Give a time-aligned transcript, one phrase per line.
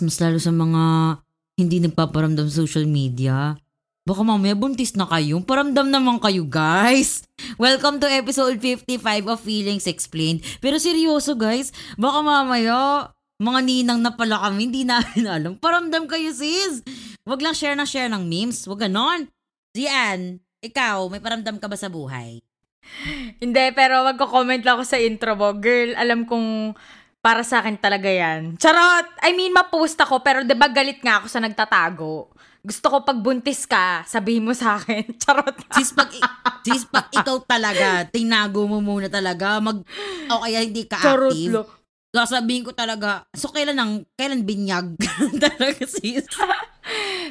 [0.00, 0.82] Feelers, mas lalo sa mga
[1.60, 3.56] hindi nagpaparamdam social media.
[4.08, 5.44] Baka mamaya buntis na kayo.
[5.44, 7.28] Paramdam naman kayo, guys.
[7.60, 8.96] Welcome to episode 55
[9.28, 10.40] of Feelings Explained.
[10.64, 11.68] Pero seryoso, guys.
[12.00, 15.52] Baka mamaya, mga ninang na pala kami, hindi namin alam.
[15.60, 16.80] Paramdam kayo, sis.
[17.28, 18.64] Wag lang share na share ng memes.
[18.64, 19.28] Wag ganon.
[19.76, 22.40] Zian, ikaw, may paramdam ka ba sa buhay?
[23.36, 25.52] Hindi, pero magko-comment lang ako sa intro mo.
[25.60, 26.72] Girl, alam kong
[27.20, 28.56] para sa akin talaga yan.
[28.56, 29.06] Charot!
[29.20, 32.32] I mean, mapost ako, pero di ba galit nga ako sa nagtatago?
[32.60, 35.04] Gusto ko pag buntis ka, sabihin mo sa akin.
[35.22, 35.56] Charot.
[35.76, 36.08] Sis, pag,
[36.64, 39.84] sis, pag ikaw talaga, tinago mo muna talaga, mag,
[40.28, 41.52] o kaya hindi ka Charot active.
[41.52, 41.62] lo.
[42.10, 44.98] Sasabihin ko talaga, so kailan ang, kailan binyag?
[45.44, 46.26] talaga sis.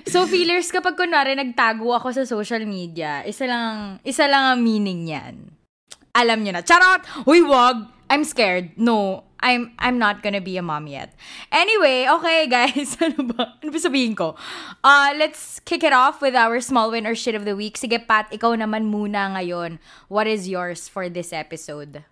[0.07, 5.03] So, feelers, kapag kunwari nagtago ako sa social media, isa lang, isa lang ang meaning
[5.03, 5.35] niyan.
[6.15, 6.63] Alam niyo na.
[6.63, 7.03] Charot!
[7.27, 7.98] Uy, wag!
[8.09, 8.73] I'm scared.
[8.75, 11.13] No, I'm I'm not gonna be a mom yet.
[11.53, 13.55] Anyway, okay guys, ano ba?
[13.61, 14.35] Ano ba sabihin ko?
[14.83, 17.77] Uh, let's kick it off with our small win or shit of the week.
[17.77, 19.79] Sige Pat, ikaw naman muna ngayon.
[20.11, 22.03] What is yours for this episode?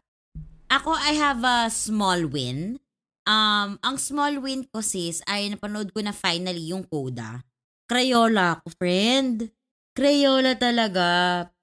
[0.68, 2.80] Ako, I have a small win.
[3.28, 7.44] Um, ang small win ko sis, ay napanood ko na finally yung Coda.
[7.88, 9.52] Crayola ko, friend.
[9.96, 11.08] Crayola talaga.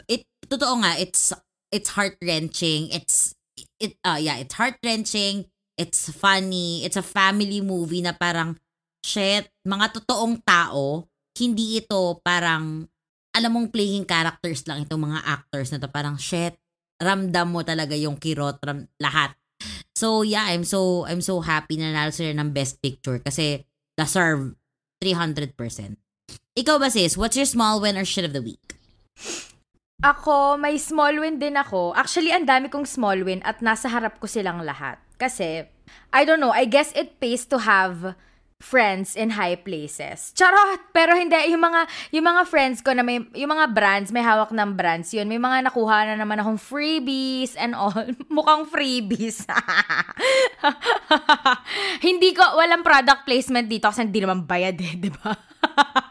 [0.09, 1.33] It, totoo nga, it's,
[1.73, 2.93] it's heart-wrenching.
[2.93, 3.37] It's,
[3.85, 5.45] it, uh, yeah, it's heart-wrenching.
[5.77, 6.87] It's funny.
[6.87, 8.57] It's a family movie na parang,
[9.05, 11.05] shit, mga totoong tao,
[11.37, 12.89] hindi ito parang,
[13.35, 15.91] alam mong playing characters lang itong mga actors na to.
[15.91, 16.57] Parang, shit,
[17.03, 19.37] ramdam mo talaga yung kirot, ram, lahat.
[19.95, 23.63] So, yeah, I'm so, I'm so happy na nanalo sila ng Best Picture kasi
[23.95, 24.57] deserve
[25.03, 25.55] 300%.
[26.55, 28.79] Ikaw ba sis, what's your small win or shit of the week?
[30.05, 31.97] Ako, may small win din ako.
[31.97, 35.01] Actually, ang dami kong small win at nasa harap ko silang lahat.
[35.17, 35.65] Kasi,
[36.13, 38.13] I don't know, I guess it pays to have
[38.61, 40.37] friends in high places.
[40.37, 40.93] Charot!
[40.93, 44.53] Pero hindi, yung mga, yung mga friends ko na may, yung mga brands, may hawak
[44.53, 45.25] ng brands yun.
[45.25, 47.97] May mga nakuha na naman akong freebies and all.
[48.29, 49.49] Mukhang freebies.
[52.07, 55.33] hindi ko, walang product placement dito kasi hindi naman bayad eh, di ba?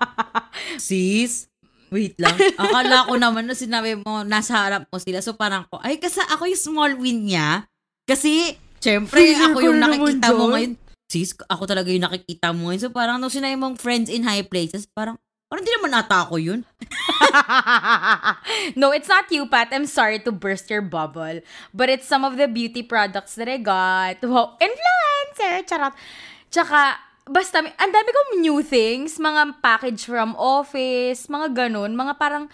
[0.82, 1.53] Sis,
[1.94, 2.34] wait lang.
[2.58, 5.22] Akala ko naman na sinabi mo, nasa harap mo sila.
[5.22, 7.70] So parang ko, ay kasi ako yung small win niya.
[8.10, 10.74] Kasi, syempre, Feel ako ko yung nakikita mo ngayon.
[11.08, 12.82] Sis, ako talaga yung nakikita mo ngayon.
[12.82, 15.16] So parang nung sinabi mong friends in high places, parang,
[15.48, 16.66] parang di naman ata ako yun.
[18.80, 19.70] no, it's not you, Pat.
[19.70, 21.46] I'm sorry to burst your bubble.
[21.72, 24.20] But it's some of the beauty products that I got.
[24.26, 25.64] Wow, influencer!
[25.70, 25.94] Charot.
[26.50, 29.20] Tsaka, basta, ang dami kong new things.
[29.20, 31.96] Mga package from office, mga ganun.
[31.96, 32.46] Mga parang,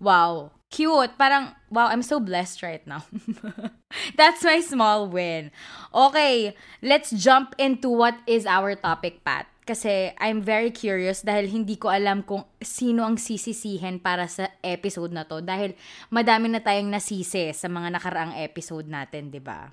[0.00, 1.12] wow, cute.
[1.16, 3.04] Parang, wow, I'm so blessed right now.
[4.18, 5.50] That's my small win.
[5.92, 9.48] Okay, let's jump into what is our topic, Pat.
[9.68, 15.12] Kasi I'm very curious dahil hindi ko alam kung sino ang sisisihin para sa episode
[15.12, 15.44] na to.
[15.44, 15.76] Dahil
[16.08, 19.68] madami na tayong nasisi sa mga nakaraang episode natin, di ba?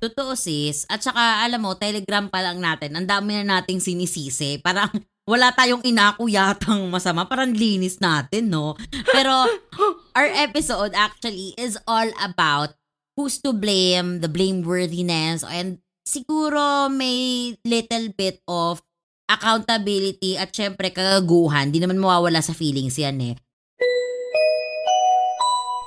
[0.00, 0.88] Totoo sis.
[0.88, 2.96] At saka, alam mo, telegram pa lang natin.
[2.96, 4.56] Ang dami na nating sinisisi.
[4.64, 4.88] Parang
[5.30, 7.28] wala tayong inakuyatang masama.
[7.28, 8.80] Parang linis natin, no?
[9.12, 9.44] Pero
[10.16, 12.72] our episode actually is all about
[13.14, 18.80] who's to blame, the blameworthiness, and siguro may little bit of
[19.28, 21.68] accountability at syempre kagaguhan.
[21.70, 23.34] Di naman mawawala sa feelings yan eh.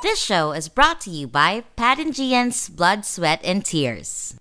[0.04, 4.36] This show is brought to you by Pat and Gian's Blood, Sweat, and Tears.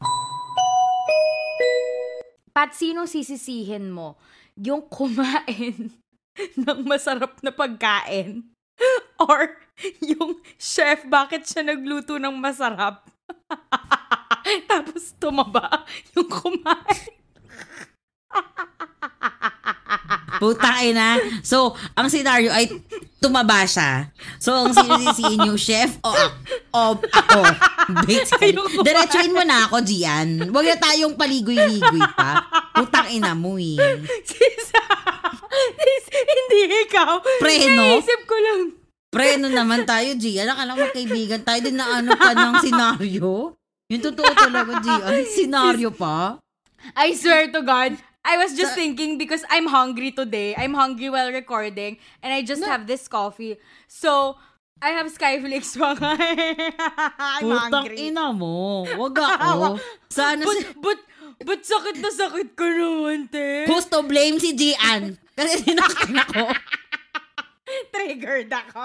[2.51, 4.19] Pat, sino sisisihin mo?
[4.59, 5.95] Yung kumain
[6.67, 8.43] ng masarap na pagkain?
[9.23, 9.55] Or
[10.03, 13.07] yung chef, bakit siya nagluto ng masarap?
[14.67, 15.87] Tapos tumaba
[16.19, 17.15] yung kumain.
[20.43, 21.23] Putang ina.
[21.47, 22.67] So, ang scenario ay
[23.23, 24.11] tumaba siya.
[24.43, 26.11] So, ang sinisisiin yung chef o,
[26.75, 27.41] o ako.
[28.03, 28.59] Basically.
[28.87, 30.51] Diretsuin mo na ako, Gian.
[30.51, 32.43] Huwag na tayong paligoy-ligoy pa.
[32.75, 33.79] Putang ina mo eh.
[34.27, 34.75] Sis,
[35.79, 37.23] sis, hindi ikaw.
[37.39, 37.79] Preno?
[37.79, 38.61] Naisip ko lang.
[39.13, 40.51] Preno naman tayo, Gian.
[40.51, 43.55] Akala ko magkaibigan tayo din na ano pa ng senaryo.
[43.87, 45.23] Yung totoo talaga, Gian.
[45.31, 46.43] Senaryo pa.
[46.99, 50.55] I swear to God, I was just Sa- thinking because I'm hungry today.
[50.55, 52.71] I'm hungry while recording and I just No.
[52.71, 53.59] have this coffee.
[53.91, 54.39] So,
[54.79, 56.15] I have Skyflakes pa nga.
[57.19, 58.11] I'm Putang hungry.
[58.11, 58.87] ina mo.
[58.87, 59.79] Wag ako.
[60.07, 60.63] Sana But, si...
[60.79, 60.99] but,
[61.43, 63.67] but sakit na sakit ko naman, te.
[63.67, 65.19] Who's to blame si Gian?
[65.39, 66.43] Kasi sinakan ako.
[67.91, 68.83] Triggered ako.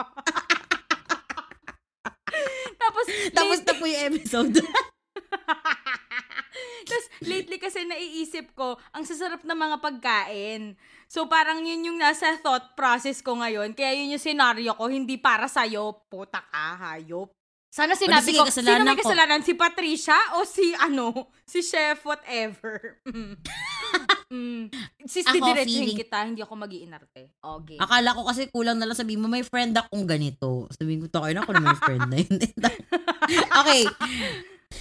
[2.77, 4.57] Tapos, Tapos na po yung episode.
[6.87, 10.75] Tapos, lately kasi naiisip ko, ang sasarap ng mga pagkain.
[11.07, 13.71] So parang yun yung nasa thought process ko ngayon.
[13.75, 17.31] Kaya yun yung scenario ko, hindi para sa'yo, puta ka, hayop.
[17.67, 19.05] Sana sinabi sige, ko, sino may ko.
[19.05, 19.43] kasalanan?
[19.45, 21.29] Si Patricia o si ano?
[21.45, 22.75] Si Chef whatever?
[24.27, 24.67] Mm.
[24.67, 25.07] mm.
[25.07, 27.31] Sis, Ako, feeling- kita, hindi ako mag-iinarte.
[27.39, 27.79] Okay.
[27.79, 30.67] Akala ko kasi kulang na lang sabihin mo, may friend akong ganito.
[30.75, 32.35] Sabihin ko, tayo na ako na may friend na yun.
[33.63, 33.83] okay.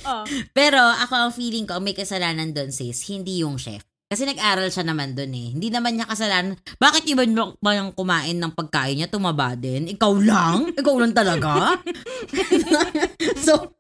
[0.07, 0.23] Oh.
[0.51, 3.83] Pero ako ang feeling ko, may kasalanan doon sis, hindi yung chef.
[4.07, 5.49] Kasi nag-aral siya naman doon eh.
[5.51, 6.55] Hindi naman niya kasalanan.
[6.79, 9.91] Bakit iba yung kumain ng pagkain niya, tumaba din?
[9.91, 10.59] Ikaw lang?
[10.79, 11.75] Ikaw lang talaga?
[13.47, 13.75] so,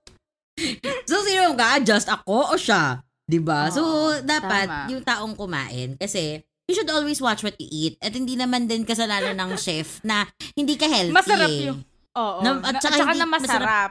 [1.06, 1.79] so sino ka?
[1.79, 3.06] Just ako o siya?
[3.26, 3.70] 'Di ba?
[3.70, 4.91] so, Oo, dapat tama.
[4.91, 7.94] yung taong kumain kasi you should always watch what you eat.
[8.02, 10.26] At hindi naman din kasalanan ng chef na
[10.59, 11.70] hindi ka healthy Masarap eh.
[11.70, 11.79] yung...
[12.19, 12.43] Oo.
[12.43, 13.91] Na- Na, at at saka saka hindi na masarap.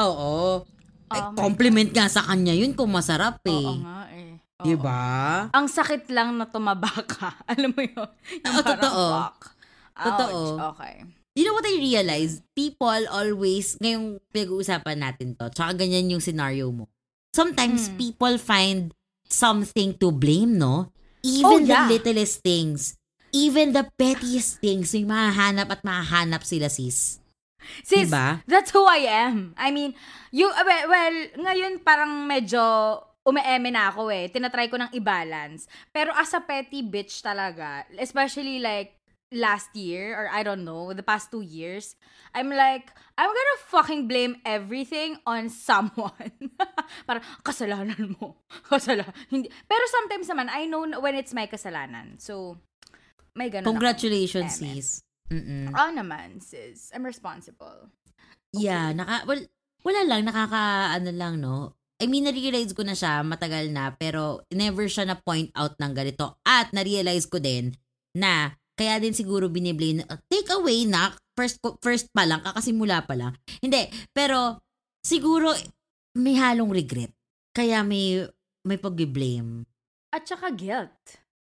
[0.00, 0.64] Oo.
[1.06, 3.52] Eh, Oh compliment nga sa kanya yun kung masarap eh.
[3.52, 4.40] Oo nga eh.
[4.56, 4.64] Oo.
[4.64, 5.00] Diba?
[5.50, 7.36] Ang sakit lang na tumaba ka.
[7.52, 8.08] Alam mo yun?
[8.40, 9.04] Yung Oo, parang, totoo.
[9.12, 9.38] fuck.
[9.94, 10.04] Ouch.
[10.06, 10.40] Totoo.
[10.74, 10.94] Okay.
[11.34, 12.46] You know what I realized?
[12.54, 16.86] People always, ngayong pinag-uusapan natin to, tsaka ganyan yung scenario mo.
[17.34, 17.98] Sometimes Mm.
[17.98, 18.94] people find
[19.26, 20.94] something to blame, no?
[21.20, 21.90] Even Oh, the yeah.
[21.90, 22.94] littlest things.
[23.34, 27.18] Even the pettiest things, may mahahanap at mahahanap sila, sis.
[27.82, 28.42] Sis, Diba?
[28.46, 29.54] that's who I am.
[29.56, 29.94] I mean,
[30.30, 32.60] you, uh, well, well, ngayon parang medyo
[33.24, 34.28] umeeme na ako eh.
[34.28, 35.66] Tinatry ko ng i-balance.
[35.90, 39.00] Pero as a petty bitch talaga, especially like
[39.34, 41.96] last year or I don't know, the past two years,
[42.36, 46.52] I'm like, I'm gonna fucking blame everything on someone.
[47.08, 48.36] Parang, kasalanan mo.
[48.68, 49.16] Kasalanan.
[49.32, 49.48] Hindi.
[49.66, 52.20] Pero sometimes naman, I know when it's my kasalanan.
[52.20, 52.58] So,
[53.34, 53.66] may ganun.
[53.66, 55.02] Congratulations, sis.
[55.32, 55.72] Mm-mm.
[55.72, 56.92] Oo naman, sis.
[56.92, 57.88] I'm responsible.
[58.52, 59.40] Yeah, naka, well,
[59.82, 61.74] wala lang, nakaka, ano lang, no?
[62.02, 66.36] I mean, na-realize ko na siya, matagal na, pero never siya na-point out ng ganito.
[66.44, 67.72] At na-realize ko din
[68.14, 73.32] na, kaya din siguro biniblame, take away na, first, first pa lang, kakasimula pa lang.
[73.62, 74.60] Hindi, pero,
[75.00, 75.54] siguro,
[76.18, 77.10] may halong regret.
[77.54, 78.26] Kaya may,
[78.66, 79.62] may pag-blame.
[80.14, 80.94] At saka guilt.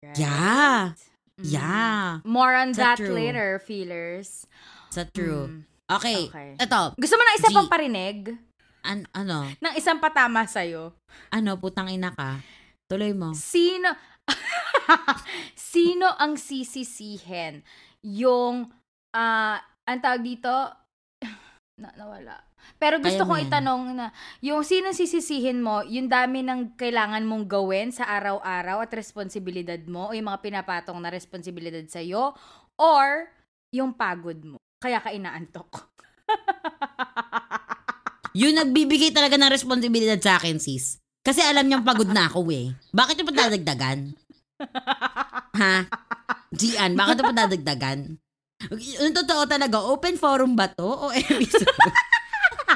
[0.01, 0.17] Right?
[0.17, 0.97] Yeah.
[1.39, 2.19] Yeah.
[2.27, 3.15] More on Sa that true.
[3.15, 4.47] later, feelers.
[4.91, 5.47] Sa true.
[5.47, 5.61] Mm.
[5.89, 6.29] Okay.
[6.29, 6.51] Okay.
[6.59, 7.55] Ito, Gusto mo ng isa G.
[7.55, 8.37] pang parinig?
[8.85, 10.97] an, ano, Ng isang patama sa'yo?
[11.31, 12.41] ano, putang ina ka.
[12.89, 13.33] Tuloy mo.
[13.37, 13.93] Sino...
[15.57, 17.65] Sino ang sisisihin?
[18.05, 18.69] Yung...
[19.13, 20.53] ah ang tawag dito...
[21.81, 22.48] Na, nawala.
[22.77, 23.49] Pero gusto kong yan.
[23.49, 24.07] itanong na,
[24.45, 30.13] yung sino sisisihin mo, yung dami ng kailangan mong gawin sa araw-araw at responsibilidad mo,
[30.13, 32.37] o yung mga pinapatong na responsibilidad sa'yo,
[32.77, 33.33] or
[33.73, 34.61] yung pagod mo.
[34.79, 35.89] Kaya ka inaantok.
[38.39, 41.03] Yung nagbibigay talaga ng responsibilidad sa akin, sis.
[41.27, 42.71] Kasi alam niyang pagod na ako eh.
[42.95, 43.99] Bakit yung padadagdagan?
[45.59, 45.77] ha?
[46.55, 47.99] Gian, bakit yung padadagdagan?
[49.03, 50.87] Yung totoo talaga, open forum ba to?
[50.87, 51.67] O episode?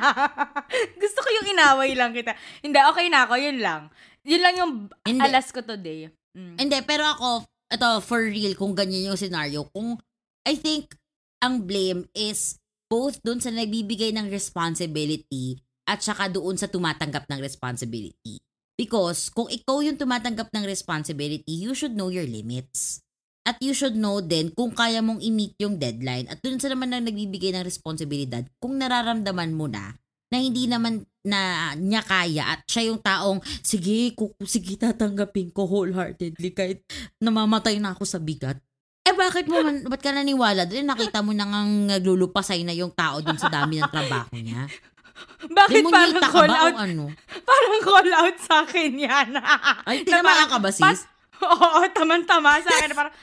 [1.02, 2.34] Gusto ko yung inaway lang kita.
[2.60, 3.34] Hindi, okay na ako.
[3.38, 3.82] Yun lang.
[4.22, 4.72] Yun lang yung
[5.06, 5.22] Hindi.
[5.22, 6.10] alas ko today.
[6.32, 6.56] Mm.
[6.58, 9.98] Hindi, pero ako, ito, for real, kung ganyan yung scenario, kung,
[10.46, 10.94] I think,
[11.42, 17.40] ang blame is both dun sa nagbibigay ng responsibility at saka doon sa tumatanggap ng
[17.42, 18.38] responsibility.
[18.78, 23.01] Because kung ikaw yung tumatanggap ng responsibility, you should know your limits.
[23.42, 26.30] At you should know din kung kaya mong i-meet yung deadline.
[26.30, 29.98] At dun sa naman na nagbibigay ng responsibilidad, kung nararamdaman mo na
[30.32, 35.68] na hindi naman na niya kaya at siya yung taong, sige, kuku, sige, tatanggapin ko
[35.68, 36.80] wholeheartedly kahit
[37.20, 38.56] namamatay na ako sa bigat.
[39.02, 40.88] Eh bakit mo man, ba't ka naniwala doon?
[40.88, 44.70] Nakita mo na ngang naglulupasay na yung tao dun sa dami ng trabaho niya.
[45.42, 46.76] Bakit parang Demonita ka call ba out?
[46.80, 47.04] ano?
[47.44, 49.28] Parang call out sa akin yan.
[49.84, 50.80] Ay, Na tinamaan parang, ka ba, sis?
[50.80, 50.98] Pat,
[51.42, 52.94] oo, taman-tama sa akin.
[52.94, 53.14] Parang,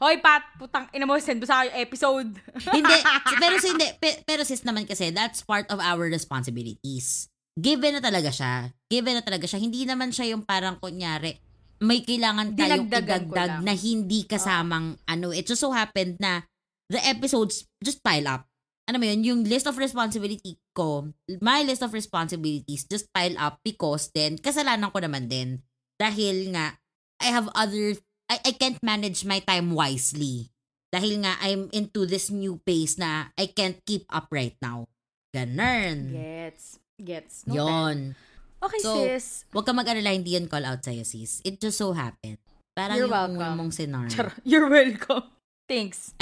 [0.00, 2.32] Hoy, Pat, putang ina mo, send mo sa akin episode.
[2.76, 2.96] hindi,
[3.42, 7.28] pero hindi, pe- pero sis naman kasi, that's part of our responsibilities.
[7.60, 8.72] Given na talaga siya.
[8.88, 9.60] Given na talaga siya.
[9.60, 11.36] Hindi naman siya yung parang kunyari,
[11.84, 15.36] may kailangan tayong idagdag na hindi kasamang ano.
[15.36, 16.48] It just so happened na
[16.88, 18.48] the episodes just pile up.
[18.88, 21.12] Ano mo yun, yung list of responsibility ko,
[21.44, 25.60] my list of responsibilities just pile up because then, kasalanan ko naman din.
[26.00, 26.79] Dahil nga,
[27.20, 27.94] I have other,
[28.26, 30.48] I, I can't manage my time wisely.
[30.90, 34.90] Dahil nga, I'm into this new pace na I can't keep up right now.
[35.30, 36.10] Ganun.
[36.10, 36.82] Gets.
[36.98, 37.46] Gets.
[37.46, 38.18] No Yon.
[38.60, 39.48] Okay, So, sis.
[39.54, 41.40] Huwag ka mag-alala, hindi yun call out sa'yo, sis.
[41.46, 42.36] It just so happened.
[42.76, 43.56] Parang You're yung welcome.
[43.56, 44.12] mong scenario.
[44.12, 45.24] Char- You're welcome.
[45.64, 46.12] Thanks.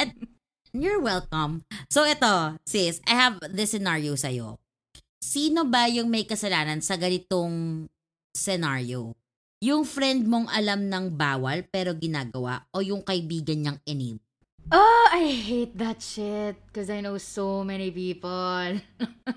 [0.71, 1.67] You're welcome.
[1.91, 4.61] So, ito, sis, I have this scenario sa'yo.
[5.19, 7.89] Sino ba yung may kasalanan sa ganitong
[8.31, 9.18] scenario?
[9.59, 14.23] Yung friend mong alam ng bawal pero ginagawa o yung kaibigan niyang enable?
[14.71, 16.55] Oh, I hate that shit.
[16.71, 18.79] Because I know so many people.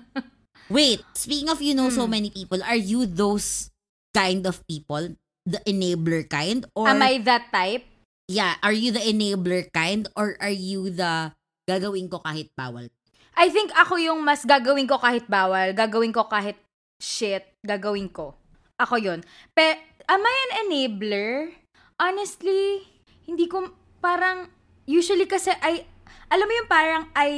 [0.70, 2.14] Wait, speaking of you know so Hmm.
[2.14, 3.74] many people, are you those
[4.14, 5.10] kind of people?
[5.42, 6.70] The enabler kind?
[6.78, 7.82] Or, Am I that type?
[8.30, 10.06] yeah, are you the enabler kind?
[10.14, 11.34] Or are you the
[11.66, 12.86] gagawin ko kahit bawal?
[13.34, 16.54] I think ako yung mas gagawin ko kahit bawal, gagawin ko kahit
[17.02, 18.38] shit, gagawin ko.
[18.78, 19.20] Ako yun.
[19.50, 21.52] Pe, am I an enabler?
[21.98, 22.82] Honestly,
[23.26, 23.70] hindi ko,
[24.02, 24.50] parang,
[24.86, 25.86] usually kasi I,
[26.30, 27.30] alam mo yung parang I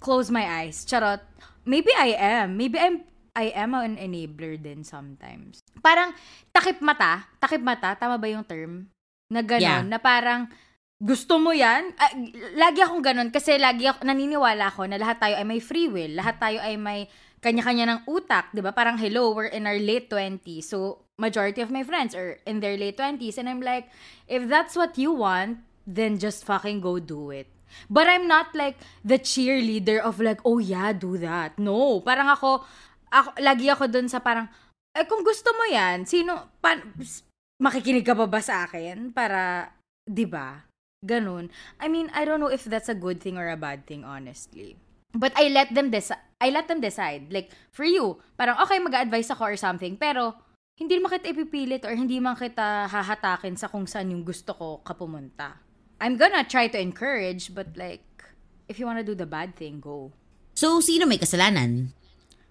[0.00, 0.86] close my eyes.
[0.86, 1.20] Charot.
[1.68, 2.56] Maybe I am.
[2.56, 3.04] Maybe I'm,
[3.36, 5.60] I am an enabler din sometimes.
[5.84, 6.14] Parang,
[6.50, 7.26] takip mata.
[7.38, 8.88] Takip mata, tama ba yung term?
[9.28, 9.82] Na gano'n, Yeah.
[9.84, 10.48] na parang,
[10.98, 11.94] gusto mo yan?
[11.94, 12.10] Ah,
[12.58, 16.18] lagi akong ganun kasi lagi ako, naniniwala ako na lahat tayo ay may free will.
[16.18, 17.06] Lahat tayo ay may
[17.38, 18.74] kanya-kanya ng utak, 'di ba?
[18.74, 20.74] Parang hello, we're in our late 20s.
[20.74, 23.90] So, majority of my friends are in their late 20s and I'm like,
[24.30, 27.50] if that's what you want, then just fucking go do it.
[27.90, 31.58] But I'm not like the cheerleader of like, oh yeah, do that.
[31.58, 32.64] No, parang ako,
[33.12, 34.48] ako lagi ako dun sa parang,
[34.94, 36.78] eh kung gusto mo yan, sino, pa,
[37.60, 39.12] makikinig ka pa ba sa akin?
[39.12, 39.74] Para,
[40.06, 40.64] di ba?
[41.04, 41.50] Ganun.
[41.78, 44.78] I mean, I don't know if that's a good thing or a bad thing, honestly.
[45.12, 46.24] But I let them decide.
[46.38, 47.34] I let them decide.
[47.34, 50.47] Like, for you, parang okay, mag-advise ako or something, pero
[50.78, 54.78] hindi naman kita ipipilit or hindi man kita hahatakin sa kung saan yung gusto ko
[54.86, 55.58] kapumunta.
[55.98, 58.06] I'm gonna try to encourage, but like,
[58.70, 60.14] if you wanna do the bad thing, go.
[60.54, 61.90] So, sino may kasalanan?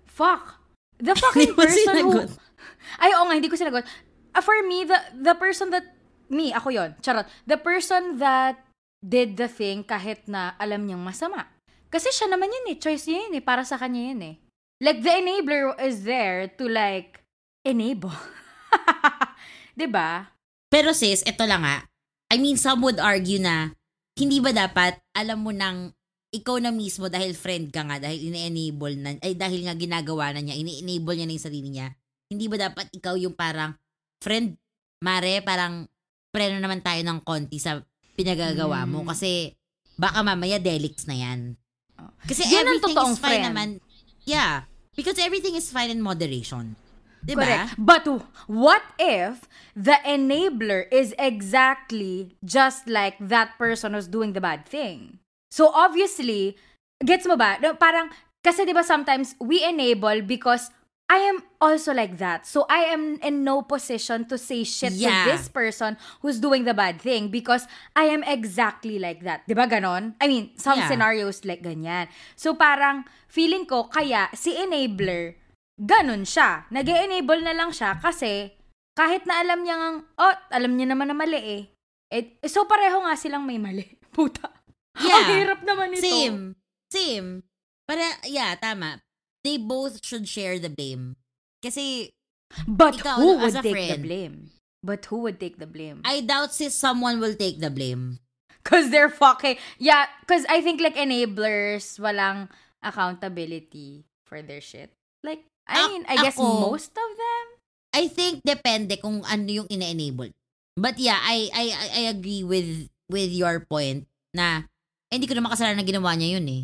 [0.03, 0.60] Fuck!
[1.00, 2.27] The fucking person who...
[3.03, 3.88] Ay, oo nga, hindi ko sinagot.
[4.36, 5.88] Uh, for me, the, the person that...
[6.27, 7.24] Me, ako yon Charot.
[7.48, 8.60] The person that
[9.00, 11.48] did the thing kahit na alam niyang masama.
[11.88, 12.77] Kasi siya naman yun eh.
[12.79, 13.43] Choice niya yun eh.
[13.43, 14.36] Para sa kanya yun eh.
[14.84, 17.24] Like, the enabler is there to like,
[17.68, 18.16] enable.
[19.78, 20.32] 'Di ba?
[20.68, 21.84] Pero sis, ito lang nga.
[22.28, 23.72] I mean, some would argue na
[24.18, 25.94] hindi ba dapat alam mo nang
[26.28, 30.44] ikaw na mismo dahil friend ka nga, dahil ini-enable na, ay dahil nga ginagawa na
[30.44, 31.88] niya, ini-enable niya na yung sarili niya,
[32.28, 33.72] hindi ba dapat ikaw yung parang,
[34.20, 34.60] friend,
[35.00, 35.88] mare, parang,
[36.28, 37.80] preno naman tayo ng konti sa
[38.20, 39.08] pinagagawa mo Mm.
[39.08, 39.56] kasi
[39.96, 41.56] baka mamaya delix na yan.
[41.96, 42.12] Oh.
[42.28, 43.46] Kasi Yun ang everything totoong is fine friend.
[43.48, 43.70] naman.
[44.28, 44.54] Yeah.
[44.94, 46.76] Because everything is fine in moderation.
[47.27, 47.43] Diba?
[47.43, 47.75] Correct.
[47.77, 48.07] But
[48.48, 55.19] what if the enabler is exactly just like that person who's doing the bad thing?
[55.51, 56.55] So obviously,
[57.03, 57.60] gets mo ba?
[57.60, 60.72] No, Parang, kasi di ba sometimes we enable because
[61.07, 62.43] I am also like that.
[62.43, 65.24] So I am in no position to say shit Yeah.
[65.24, 67.63] to this person who's doing the bad thing because
[67.96, 69.48] I am exactly like that.
[69.48, 70.19] Di ba ganon?
[70.19, 70.91] I mean, some Yeah.
[70.91, 72.12] scenarios like ganyan.
[72.36, 75.39] So parang feeling ko kaya si enabler
[75.77, 76.65] ganun siya.
[76.74, 78.51] nag enable na lang siya kasi
[78.98, 81.63] kahit na alam niya ngang, oh, alam niya naman na mali eh.
[82.10, 83.86] eh so pareho nga silang may mali.
[84.15, 84.50] Puta.
[84.98, 85.22] Yeah.
[85.22, 86.01] Ang hirap naman ito.
[86.01, 86.57] Same.
[86.89, 87.46] Same.
[87.86, 89.05] Para, yeah, tama.
[89.46, 91.13] They both should share the blame.
[91.62, 92.10] Kasi,
[92.65, 94.03] But Ikaw, who would take the friend.
[94.03, 94.38] blame?
[94.84, 96.01] But who would take the blame?
[96.05, 98.19] I doubt si someone will take the blame.
[98.67, 102.50] Cause they're fucking, yeah, cause I think like enablers, walang
[102.84, 104.91] accountability for their shit.
[105.24, 107.46] Like, I mean, I guess ako- most of them.
[107.92, 110.32] I think depende kung ano yung ina-enable.
[110.78, 114.70] But yeah, I I I- agree with with your point na
[115.10, 116.64] eh, hindi ko naman kasalanan na ginawa niya yun eh.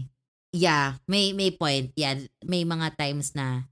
[0.54, 1.90] Yeah, may may point.
[1.96, 3.66] Yeah, may mga times na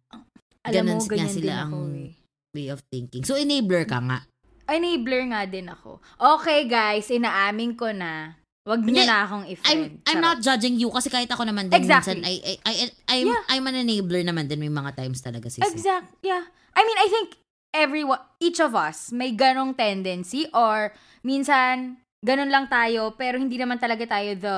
[0.62, 2.12] Alam Ganun mo, ganyan sila din ako ang- eh.
[2.52, 3.24] way of thinking.
[3.26, 4.26] So enabler ka nga.
[4.66, 5.98] Enabler nga din ako.
[6.18, 8.41] Okay, guys, inaamin ko na.
[8.62, 10.06] Wag niyo na akong i-friend.
[10.06, 12.22] I'm I'm not judging you kasi kahit ako naman din Exactly.
[12.22, 12.74] minsan I I, I
[13.18, 13.42] I'm Yeah.
[13.50, 15.66] I'm an enabler naman din may mga times talaga sis.
[15.66, 16.14] Exact.
[16.22, 16.46] Yeah.
[16.78, 17.42] I mean, I think
[17.74, 20.94] everyone, each of us, may ganong tendency or
[21.26, 24.58] minsan, ganon lang tayo, pero hindi naman talaga tayo the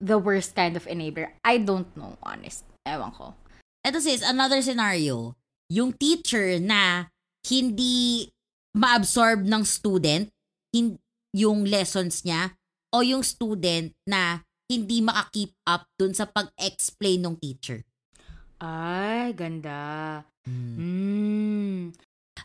[0.00, 1.28] the worst kind of enabler.
[1.44, 2.64] I don't know, honest.
[2.88, 3.36] Ewan ko.
[3.84, 5.36] Ito sis, another scenario.
[5.68, 7.12] Yung teacher na
[7.44, 8.26] hindi
[8.72, 10.32] ma-absorb ng student
[10.72, 10.98] hin-
[11.36, 12.56] yung lessons niya
[12.94, 17.84] o yung student na hindi maka-keep up dun sa pag-explain ng teacher.
[18.60, 20.24] Ay, ganda.
[20.44, 21.94] Mm.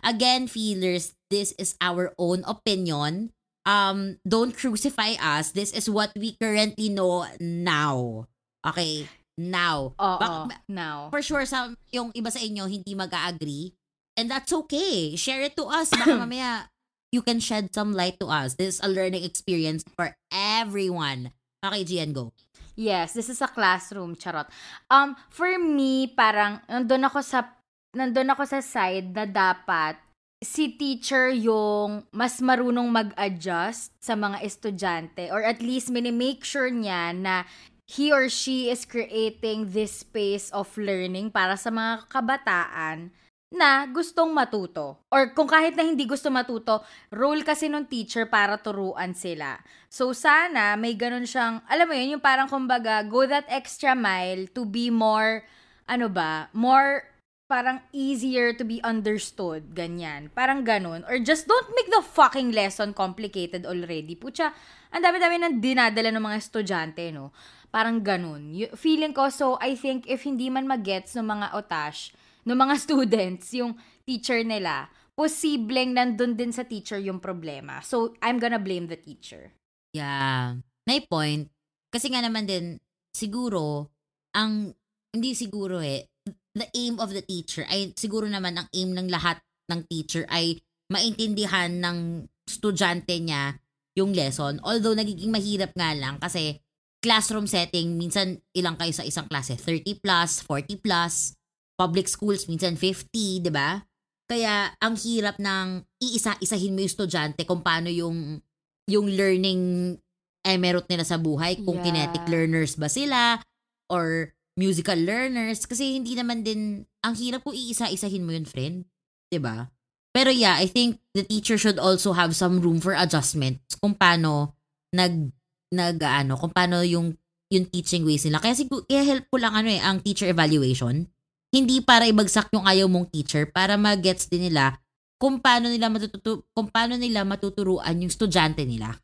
[0.04, 3.32] Again, feelers, this is our own opinion.
[3.64, 5.52] Um, don't crucify us.
[5.56, 8.28] This is what we currently know now.
[8.64, 9.08] Okay?
[9.40, 9.96] Now.
[9.98, 11.10] Oo, Bak- now.
[11.10, 13.74] for sure sa yung iba sa inyo hindi mag-agree
[14.14, 16.70] and that's okay share it to us baka mamaya
[17.14, 18.58] you can shed some light to us.
[18.58, 21.30] This is a learning experience for everyone.
[21.62, 22.34] Okay Gian go.
[22.74, 24.50] Yes, this is a classroom, charot.
[24.90, 27.46] Um, for me, parang, nandun ako sa,
[27.94, 30.02] nandun ako sa side na dapat
[30.42, 37.16] si teacher yung mas marunong mag-adjust sa mga estudyante or at least minimake sure niya
[37.16, 37.48] na
[37.88, 43.08] he or she is creating this space of learning para sa mga kabataan
[43.54, 44.98] na gustong matuto.
[45.14, 46.82] Or kung kahit na hindi gusto matuto,
[47.14, 49.62] role kasi ng teacher para turuan sila.
[49.94, 54.50] So sana may ganun siyang, alam mo yun, yung parang kumbaga, go that extra mile
[54.58, 55.46] to be more,
[55.86, 57.06] ano ba, more
[57.46, 60.34] parang easier to be understood, ganyan.
[60.34, 61.06] Parang ganun.
[61.06, 64.18] Or just don't make the fucking lesson complicated already.
[64.18, 64.50] Pucha,
[64.90, 67.30] ang dami-dami nang dinadala ng mga estudyante, no?
[67.70, 68.58] Parang ganun.
[68.74, 72.10] Feeling ko, so I think if hindi man magets ng mga otash,
[72.44, 77.80] ng mga students, yung teacher nila, posibleng nandun din sa teacher yung problema.
[77.86, 79.54] So, I'm gonna blame the teacher.
[79.94, 80.60] Yeah.
[80.90, 81.48] May point.
[81.94, 82.82] Kasi nga naman din,
[83.14, 83.94] siguro,
[84.34, 84.74] ang,
[85.14, 86.10] hindi siguro eh,
[86.54, 90.62] the aim of the teacher ay siguro naman ang aim ng lahat ng teacher ay
[90.90, 93.58] maintindihan ng estudyante niya
[93.98, 94.62] yung lesson.
[94.62, 96.62] Although nagiging mahirap nga lang kasi
[97.02, 99.58] classroom setting, minsan ilang kayo sa isang klase?
[99.58, 101.38] 30 plus, 40 plus,
[101.78, 103.82] public schools, minsan 50, di ba?
[104.30, 108.40] Kaya ang hirap ng iisa-isahin mo yung estudyante kung paano yung
[108.88, 109.96] yung learning
[110.44, 111.86] emerald nila sa buhay, kung Yeah.
[111.88, 113.40] kinetic learners ba sila
[113.88, 118.86] or musical learners kasi hindi naman din ang hirap kung iisa-isahin mo yun, friend.
[119.32, 119.72] 'Di ba?
[120.14, 124.54] Pero yeah, I think the teacher should also have some room for adjustment kung paano
[124.94, 125.34] nag
[125.74, 127.18] nag ano, kung paano yung
[127.50, 128.38] yung teaching ways nila.
[128.38, 131.10] Kaya siguro kaya helpful lang ano eh ang teacher evaluation.
[131.54, 134.82] Hindi para ibagsak yung ayaw mong teacher, para ma-gets din nila
[135.22, 138.98] kung paano nila matututo kung paano nila matuturuan yung estudyante nila.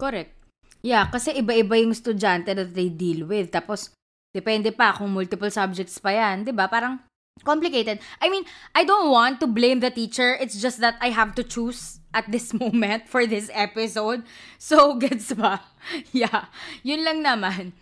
[0.00, 0.32] Correct.
[0.80, 3.52] Yeah, kasi iba-iba yung estudyante that they deal with.
[3.52, 3.92] Tapos,
[4.32, 6.42] depende pa kung multiple subjects pa yan.
[6.42, 6.98] 'di ba Parang
[7.44, 8.00] complicated.
[8.20, 10.36] I mean, I don't want to blame the teacher.
[10.40, 14.24] It's just that I have to choose at this moment for this episode.
[14.58, 15.62] So, gets ba?
[16.12, 16.52] Yeah.
[16.84, 17.72] Yun lang naman.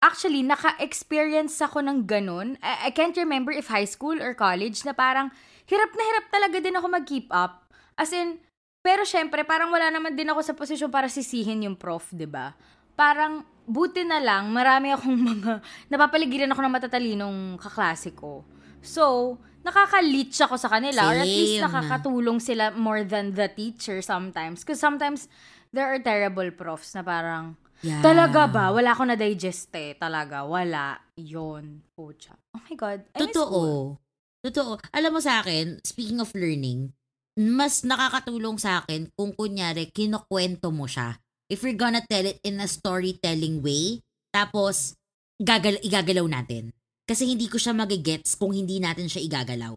[0.00, 2.56] Actually, naka-experience ako ng ganun.
[2.64, 5.28] I, I can't remember if high school or college na parang
[5.68, 7.68] hirap na hirap talaga din ako mag-keep up.
[8.00, 8.40] As in,
[8.80, 12.56] pero syempre, parang wala naman din ako sa posisyon para sisihin yung prof, ba?
[12.96, 15.52] Parang buti na lang, marami akong mga
[15.92, 18.42] napapaligiran ako ng matatalinong kaklase ko.
[18.80, 21.68] So, nakaka-leech ako sa kanila or at least Same.
[21.68, 24.64] nakakatulong sila more than the teacher sometimes.
[24.64, 25.28] Because sometimes,
[25.70, 28.04] there are terrible profs na parang, Yeah.
[28.04, 28.68] talaga ba?
[28.76, 29.96] Wala ko na-digest eh.
[29.96, 31.00] Talaga, wala.
[31.16, 31.80] Yun.
[31.96, 32.36] Pucha.
[32.52, 33.00] Oh my God.
[33.16, 33.18] I.
[33.24, 33.96] Totoo.
[34.40, 34.76] Totoo.
[34.92, 36.92] Alam mo sa akin, speaking of learning,
[37.40, 41.16] mas nakakatulong sa akin kung kunyari, kinukwento mo siya.
[41.48, 44.94] If you're gonna tell it in a storytelling way, tapos
[45.40, 46.72] gagal igagalaw natin.
[47.08, 49.74] Kasi hindi ko siya magigets kung hindi natin siya igagalaw.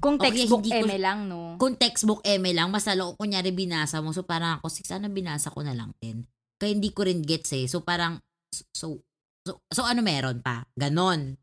[0.00, 1.58] Kung Okay, textbook ko- eme lang, no?
[1.60, 5.52] Kung textbook eme lang, mas lalo kung kunyari binasa mo, so parang ako, sana binasa
[5.52, 6.24] ko na lang din.
[6.60, 7.64] Kaya hindi ko rin gets eh.
[7.64, 8.20] So parang,
[8.52, 9.00] so,
[9.48, 10.68] so, so ano meron pa?
[10.76, 11.40] Ganon.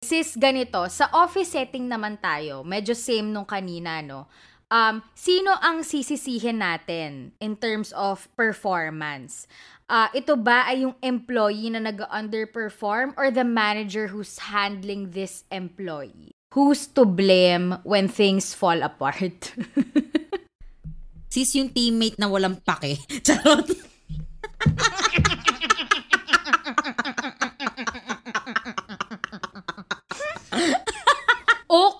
[0.00, 4.24] Sis, ganito, sa office setting naman tayo, medyo same nung kanina, no?
[4.66, 9.46] Um, sino ang sisisihin natin in terms of performance?
[9.86, 16.34] Ah, ito ba ay yung employee na nag-underperform or the manager who's handling this employee?
[16.50, 19.54] Who's to blame when things fall apart?
[21.32, 22.98] Sis yung teammate na walang pake.
[23.26, 23.70] Charot.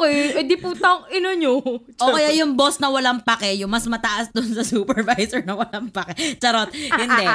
[0.06, 1.58] Okay, edi putang ina nyo.
[2.00, 5.90] O kaya yung boss na walang pake, yung mas mataas dun sa supervisor na walang
[5.90, 6.38] pake.
[6.38, 6.70] Charot.
[6.72, 7.26] Hindi.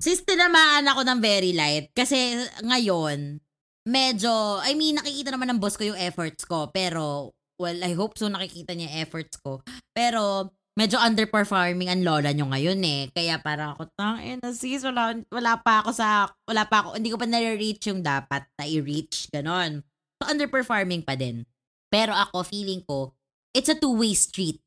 [0.00, 1.92] Sis, tinamaan ako ng very light.
[1.92, 3.38] Kasi ngayon,
[3.86, 6.72] medyo, I mean, nakikita naman ng boss ko yung efforts ko.
[6.72, 9.60] Pero, well, I hope so nakikita niya efforts ko.
[9.92, 13.12] Pero, medyo underperforming ang lola nyo ngayon eh.
[13.12, 17.12] Kaya parang ako, tangin na sis, wala, wala pa ako sa, wala pa ako, hindi
[17.12, 19.28] ko pa nare-reach yung dapat na i-reach.
[19.28, 19.84] Ganon.
[20.16, 21.44] So, underperforming pa din.
[21.92, 23.12] Pero ako, feeling ko,
[23.52, 24.64] it's a two-way street.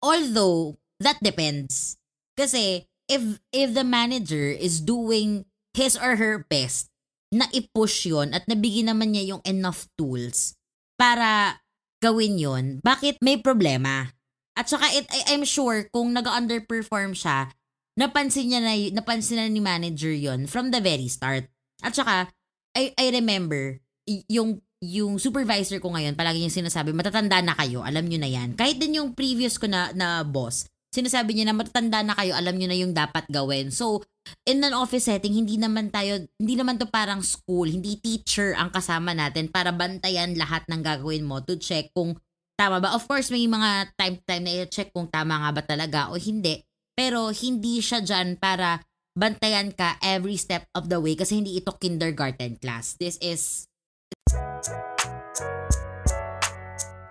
[0.00, 2.00] Although, that depends.
[2.40, 3.20] Kasi, if
[3.52, 5.44] if the manager is doing
[5.76, 6.88] his or her best
[7.28, 10.56] na i-push yon at nabigyan naman niya yung enough tools
[10.96, 11.60] para
[12.00, 14.14] gawin yon bakit may problema?
[14.60, 17.48] At saka, it, I, I'm sure, kung nag-underperform siya,
[17.96, 21.48] napansin niya na, napansin na ni manager yon from the very start.
[21.80, 22.28] At saka,
[22.76, 23.80] I, I remember,
[24.28, 28.56] yung yung supervisor ko ngayon, palagi yung sinasabi, matatanda na kayo, alam nyo na yan.
[28.56, 32.56] Kahit din yung previous ko na, na boss, sinasabi niya na matatanda na kayo, alam
[32.56, 33.68] nyo na yung dapat gawin.
[33.68, 34.00] So,
[34.48, 38.72] in an office setting, hindi naman tayo, hindi naman to parang school, hindi teacher ang
[38.72, 42.16] kasama natin para bantayan lahat ng gagawin mo to check kung
[42.60, 42.92] tama ba?
[42.92, 46.60] Of course, may mga time-time na i-check kung tama nga ba talaga o hindi.
[46.92, 48.84] Pero hindi siya dyan para
[49.16, 53.00] bantayan ka every step of the way kasi hindi ito kindergarten class.
[53.00, 53.64] This is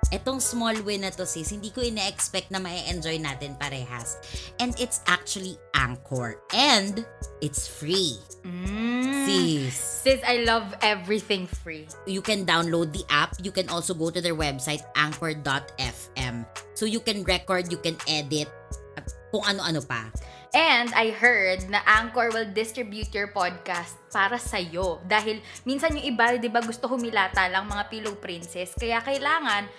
[0.10, 4.18] Etong small win na to sis, hindi ko ina-expect na ma-enjoy natin parehas.
[4.58, 6.42] And it's actually Anchor.
[6.50, 7.06] And
[7.46, 8.18] it's free.
[8.42, 9.26] Mm.
[9.30, 9.78] Sis.
[9.78, 11.86] Sis, I love everything free.
[12.10, 13.38] You can download the app.
[13.46, 16.36] You can also go to their website, anchor.fm.
[16.74, 18.50] So you can record, you can edit,
[18.98, 20.10] at kung ano-ano pa.
[20.50, 24.98] And I heard na Anchor will distribute your podcast para sa'yo.
[25.06, 28.74] Dahil minsan yung iba, di ba, gusto humilata lang mga pillow princess.
[28.74, 29.70] Kaya kailangan,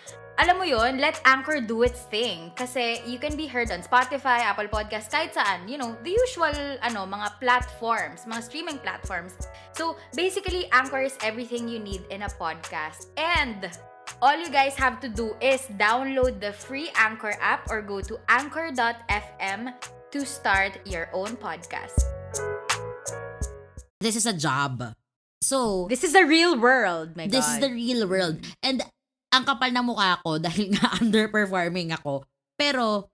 [0.41, 2.49] alam mo yon let Anchor do its thing.
[2.57, 5.69] Kasi you can be heard on Spotify, Apple Podcast, kahit saan.
[5.69, 9.37] You know, the usual, ano, mga platforms, mga streaming platforms.
[9.77, 13.13] So, basically, Anchor is everything you need in a podcast.
[13.21, 13.69] And,
[14.25, 18.17] all you guys have to do is download the free Anchor app or go to
[18.33, 19.77] anchor.fm
[20.11, 22.01] to start your own podcast.
[24.01, 24.97] This is a job.
[25.45, 27.53] So, This is the real world, my this God.
[27.53, 28.41] is the real world.
[28.65, 28.81] And
[29.31, 32.27] ang kapal ng mukha ko dahil nga underperforming ako.
[32.59, 33.11] Pero,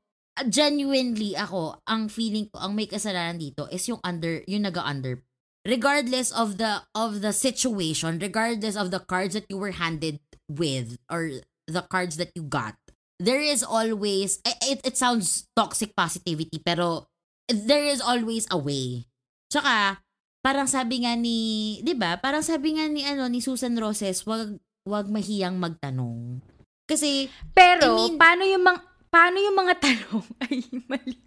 [0.49, 5.23] genuinely ako, ang feeling ko, ang may kasalanan dito is yung under, yung naga-under.
[5.67, 10.99] Regardless of the, of the situation, regardless of the cards that you were handed with,
[11.11, 12.79] or the cards that you got,
[13.19, 17.09] there is always, eh, it, it sounds toxic positivity, pero
[17.49, 19.07] there is always a way.
[19.51, 20.03] Tsaka,
[20.47, 22.19] parang sabi nga ni, 'di ba?
[22.23, 26.39] Parang sabi nga ni ano ni Susan Roses, wag wag mahiyang magtanong.
[26.87, 31.19] Kasi Pero, I mean- paano yung mga paano yung mga tanong ay mali?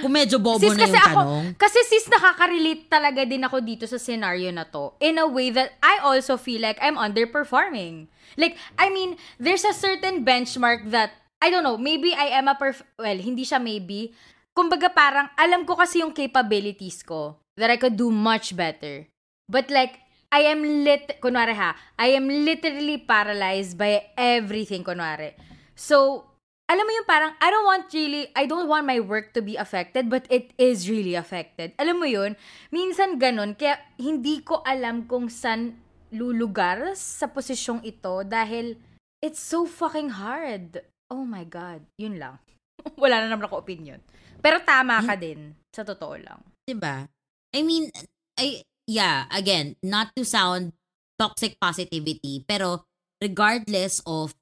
[0.00, 3.60] kung medyo bobo Sis, na kasi yung ako- tanong, Kasi sis, nakaka-relate talaga din ako
[3.60, 4.96] dito sa scenario na to.
[5.00, 8.08] In a way that I also feel like I'm underperforming.
[8.40, 11.12] Like, I mean, there's a certain benchmark that,
[11.44, 14.16] I don't know, maybe I am a perf- well, hindi siya maybe.
[14.56, 19.04] Kumbaga parang, alam ko kasi yung capabilities ko that I could do much better.
[19.44, 20.00] But like,
[20.34, 25.38] I am lit, kunwari ha, I am literally paralyzed by everything, kunwari.
[25.78, 26.26] So,
[26.66, 29.54] alam mo yung parang, I don't want really, I don't want my work to be
[29.54, 31.70] affected, but it is really affected.
[31.78, 32.34] Alam mo yun,
[32.74, 35.78] minsan ganun, kaya hindi ko alam kung saan
[36.10, 38.74] lulugar sa posisyong ito dahil
[39.22, 40.82] it's so fucking hard.
[41.14, 41.86] Oh my God.
[41.94, 42.42] Yun lang.
[43.02, 44.02] Wala na naman ako opinion.
[44.42, 46.42] Pero tama ka din, sa totoo lang.
[46.74, 47.06] ba?
[47.54, 47.86] I mean,
[48.34, 50.72] I yeah, again, not to sound
[51.18, 52.84] toxic positivity, pero
[53.22, 54.34] regardless of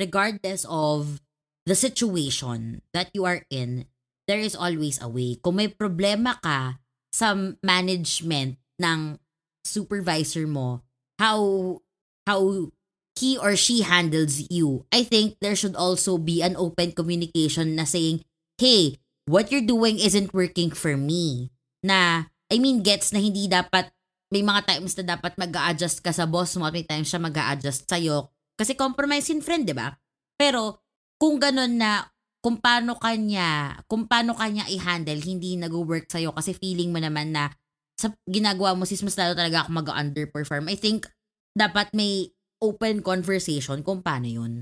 [0.00, 1.20] regardless of
[1.66, 3.86] the situation that you are in,
[4.28, 5.36] there is always a way.
[5.40, 6.80] Kung may problema ka
[7.12, 9.18] sa management ng
[9.64, 10.82] supervisor mo,
[11.18, 11.80] how
[12.26, 12.70] how
[13.16, 17.84] he or she handles you, I think there should also be an open communication na
[17.84, 18.24] saying,
[18.58, 21.52] hey, what you're doing isn't working for me.
[21.84, 23.90] Na, I mean, gets na hindi dapat,
[24.30, 27.18] may mga times na dapat mag adjust ka sa boss mo at may times siya
[27.18, 28.30] mag adjust sa'yo.
[28.54, 29.90] Kasi compromise in friend, di ba?
[30.38, 30.86] Pero,
[31.18, 32.06] kung ganun na,
[32.38, 37.50] kung paano kanya, kung paano kanya i-handle, hindi nag-work sa'yo kasi feeling mo naman na
[37.98, 40.70] sa ginagawa mo, sis, mas lalo talaga ako mag-underperform.
[40.70, 41.10] I think,
[41.54, 42.30] dapat may
[42.62, 44.52] open conversation kung paano yun.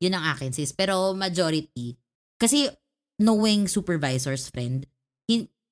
[0.00, 0.72] Yun ang akin, sis.
[0.72, 1.96] Pero majority,
[2.38, 2.70] kasi
[3.18, 4.86] knowing supervisor's friend,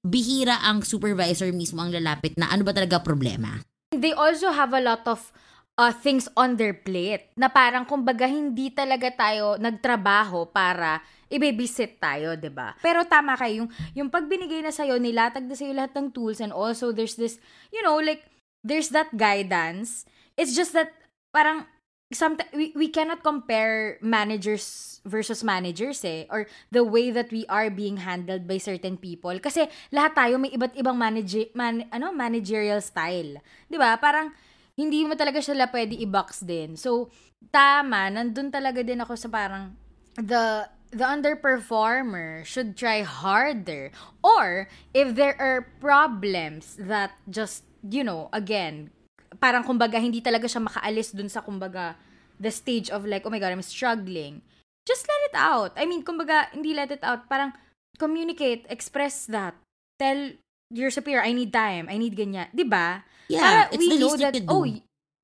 [0.06, 3.58] bihira ang supervisor mismo ang lalapit na ano ba talaga problema.
[3.90, 5.32] they also have a lot of
[5.76, 12.34] uh, things on their plate na parang kumbaga hindi talaga tayo nagtrabaho para i-babysit tayo,
[12.38, 12.74] 'di ba?
[12.78, 16.38] Pero tama kayo, yung yung pag binigay na sa'yo, nilatag na sa'yo lahat ng tools
[16.38, 17.42] and also there's this,
[17.74, 18.22] you know, like
[18.62, 20.06] there's that guidance.
[20.38, 20.94] It's just that
[21.34, 21.66] parang
[22.12, 27.70] sometimes we, we cannot compare managers versus managers eh or the way that we are
[27.70, 29.34] being handled by certain people.
[29.38, 33.42] Kasi lahat tayo may iba't ibang manage, man, ano managerial style.
[33.66, 33.98] 'di ba?
[33.98, 34.30] Parang
[34.78, 36.78] hindi mo talaga sila pwede i-box din.
[36.78, 37.10] So
[37.50, 39.74] tama nandun talaga din ako sa parang
[40.14, 43.90] the the underperformer should try harder.
[44.22, 48.94] Or if there are problems that just you know again
[49.36, 51.96] parang kumbaga hindi talaga siya makaalis dun sa kumbaga
[52.36, 54.40] the stage of like oh my god I'm struggling.
[54.84, 55.72] Just let it out.
[55.74, 57.26] I mean kumbaga hindi let it out.
[57.26, 57.52] Parang
[57.96, 59.56] communicate express that.
[59.96, 60.36] Tell
[60.68, 62.50] your superior I need time I need ganyan.
[62.52, 63.02] 'di ba?
[63.26, 64.46] Yeah, Para it's we the know least you that do.
[64.46, 64.64] oh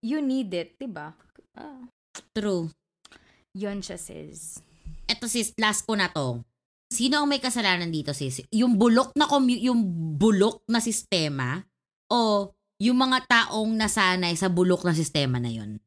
[0.02, 0.74] you need it.
[0.76, 1.14] 'di ba?
[1.52, 1.84] Ah,
[2.32, 2.72] True.
[3.52, 4.58] yun siya sis.
[5.04, 6.40] Eto sis, last ko na to.
[6.88, 8.40] Sino ang may kasalanan dito sis?
[8.48, 9.80] Yung bulok na commu- yung
[10.16, 11.60] bulok na sistema
[12.08, 12.48] o
[12.82, 15.78] yung mga taong nasanay sa bulok na sistema na yun?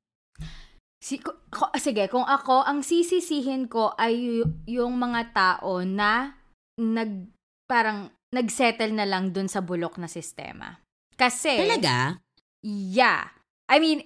[1.03, 1.43] Si, ko-
[1.75, 6.39] sige, kung ako, ang sisisihin ko ay yung mga tao na
[6.79, 7.27] nag,
[7.67, 10.79] parang nagsettle na lang dun sa bulok na sistema.
[11.19, 12.23] Kasi, Talaga?
[12.63, 13.27] yeah.
[13.67, 14.01] I mean,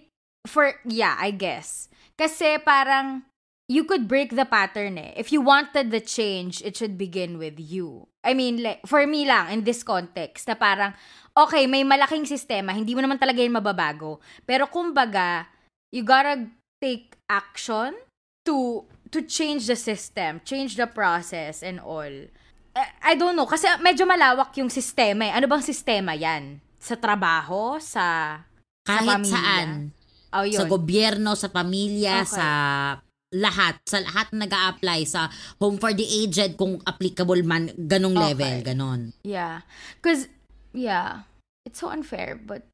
[0.49, 1.93] for, yeah, I guess.
[2.17, 3.30] Kasi parang,
[3.69, 5.13] you could break the pattern eh.
[5.15, 8.10] If you wanted the change, it should begin with you.
[8.25, 10.97] I mean, like, for me lang, in this context, na parang,
[11.45, 14.19] okay, may malaking sistema, hindi mo naman talaga yun mababago.
[14.43, 15.47] Pero kumbaga,
[15.91, 16.47] you gotta
[16.80, 17.95] take action
[18.43, 22.12] to to change the system, change the process and all.
[22.80, 25.34] I, don't know, kasi medyo malawak yung sistema eh.
[25.36, 26.62] Ano bang sistema yan?
[26.80, 27.75] Sa trabaho?
[27.82, 28.38] Sa,
[28.88, 29.34] Kahit pamilya?
[29.36, 29.67] saan.
[30.32, 30.60] oh, yun.
[30.63, 32.39] Sa gobyerno, sa pamilya, Okay.
[32.39, 32.47] sa
[33.36, 33.75] lahat.
[33.84, 35.28] Sa lahat na nag apply sa
[35.60, 38.25] home for the aged, kung applicable man, ganong Okay.
[38.32, 39.02] level, ganon.
[39.28, 39.65] Yeah.
[39.99, 40.32] Because,
[40.71, 41.28] yeah,
[41.70, 42.66] it's so unfair, but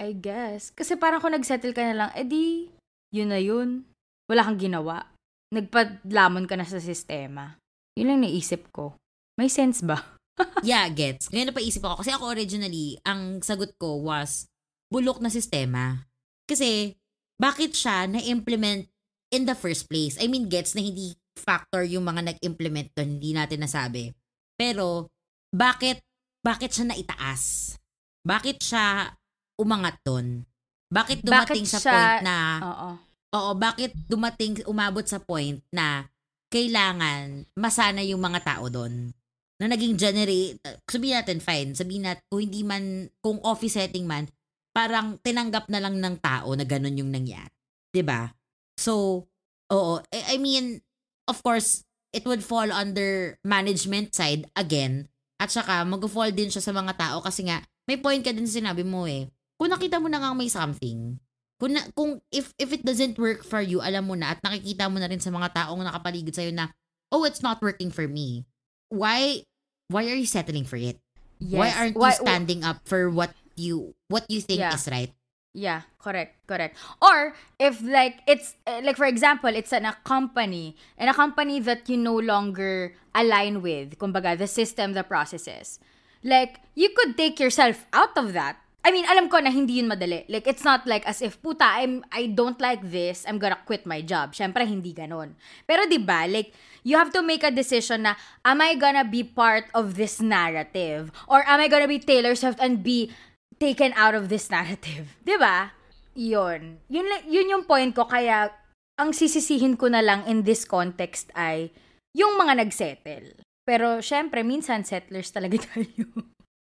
[0.00, 0.72] I guess.
[0.72, 2.72] Kasi parang kung nagsettle ka na lang, edi,
[3.12, 3.84] yun na yun.
[4.32, 5.04] Wala kang ginawa.
[5.52, 7.60] Nagpadlamon ka na sa sistema.
[8.00, 8.96] Yun lang naisip ko.
[9.36, 10.00] May sense ba?
[10.64, 11.28] yeah, gets.
[11.28, 12.00] Ngayon napaisip ako.
[12.00, 14.48] Kasi ako originally, ang sagot ko was,
[14.88, 16.08] bulok na sistema.
[16.48, 16.96] Kasi,
[17.40, 18.88] bakit siya na-implement
[19.32, 20.20] in the first place?
[20.20, 24.12] I mean, gets na hindi factor yung mga nag-implement doon, hindi natin nasabi.
[24.60, 25.08] Pero,
[25.50, 26.04] bakit,
[26.44, 27.74] bakit siya naitaas?
[28.20, 29.14] Bakit siya
[29.56, 30.44] umangat doon?
[30.90, 32.88] Bakit dumating Bakit sa siya- point na, Oo.
[33.32, 36.10] oo, bakit dumating, umabot sa point na
[36.50, 39.14] kailangan masana yung mga tao doon?
[39.60, 40.56] na naging generate,
[40.88, 44.24] sabihin natin fine, sabihin natin kung hindi man, kung office setting man,
[44.72, 47.52] parang tinanggap na lang ng tao na ganun yung nangyari.
[47.92, 48.32] 'Di ba?
[48.80, 49.28] So,
[49.68, 50.80] oo, I I mean,
[51.28, 51.84] of course,
[52.16, 57.20] it would fall under management side again, at saka mag-fall din siya sa mga tao
[57.20, 59.26] kasi nga, may point ka din sa sinabi mo eh.
[59.58, 61.18] Kung nakita mo na nga may something,
[61.58, 64.86] kung, na, kung if, if it doesn't work for you, alam mo na, at nakikita
[64.86, 66.70] mo na rin sa mga taong nakapaligid sa'yo na,
[67.10, 68.46] oh, it's not working for me.
[68.94, 69.42] Why,
[69.90, 71.02] why are you settling for it?
[71.42, 71.76] Why Yes.
[71.76, 74.76] aren't Why- you standing up for what you what you think Yeah.
[74.76, 75.10] is right?
[75.50, 76.78] Yeah, correct, correct.
[77.02, 81.58] Or if like it's uh, like for example, it's an a company and a company
[81.66, 85.80] that you no longer align with, kumbaga the system, the processes.
[86.24, 88.60] Like you could take yourself out of that.
[88.80, 90.24] I mean, alam ko na hindi yun madali.
[90.32, 93.84] Like it's not like as if puta, I'm I don't like this, I'm gonna quit
[93.84, 94.32] my job.
[94.32, 95.36] Syempre hindi ganon.
[95.68, 99.20] Pero 'di ba, like you have to make a decision na am I gonna be
[99.20, 103.12] part of this narrative or am I gonna be Taylor Swift and be
[103.60, 105.12] taken out of this narrative.
[105.44, 105.76] ba?
[106.16, 106.80] 'Yun.
[106.88, 108.48] Yun la- yun yung point ko kaya
[108.96, 111.68] ang sisisihin ko na lang in this context ay
[112.16, 113.36] yung mga nagsettle.
[113.70, 116.10] Pero syempre minsan settlers talaga tayo.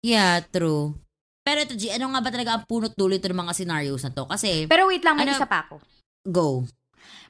[0.00, 0.96] Yeah, true.
[1.44, 4.16] Pero ito, G, ano nga ba talaga ang punot dulo ito ng mga scenarios na
[4.16, 4.24] to?
[4.24, 5.84] Kasi, Pero wait lang, may Ano- isa pa ako.
[6.24, 6.64] go.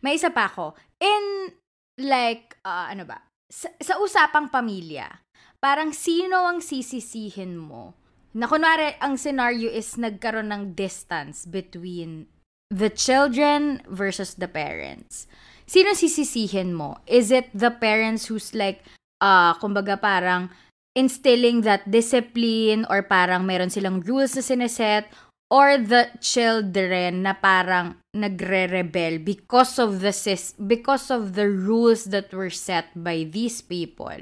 [0.07, 0.79] May isa pa ako.
[1.03, 1.51] In
[1.99, 3.19] like ah, ano ba?
[3.51, 5.11] Sa, sa usapang pamilya,
[5.59, 7.99] parang sino ang sisisihin mo?
[8.35, 12.27] Na kunwari, ang scenario is nagkaroon ng distance between
[12.71, 15.27] the children versus the parents.
[15.67, 16.99] Sino sisisihin mo?
[17.07, 18.83] Is it the parents who's like,
[19.22, 20.50] uh, kumbaga parang
[20.94, 25.11] instilling that discipline or parang meron silang rules na sineset
[25.50, 32.31] or the children na parang nagre-rebel because of the sis because of the rules that
[32.31, 34.18] were set by these people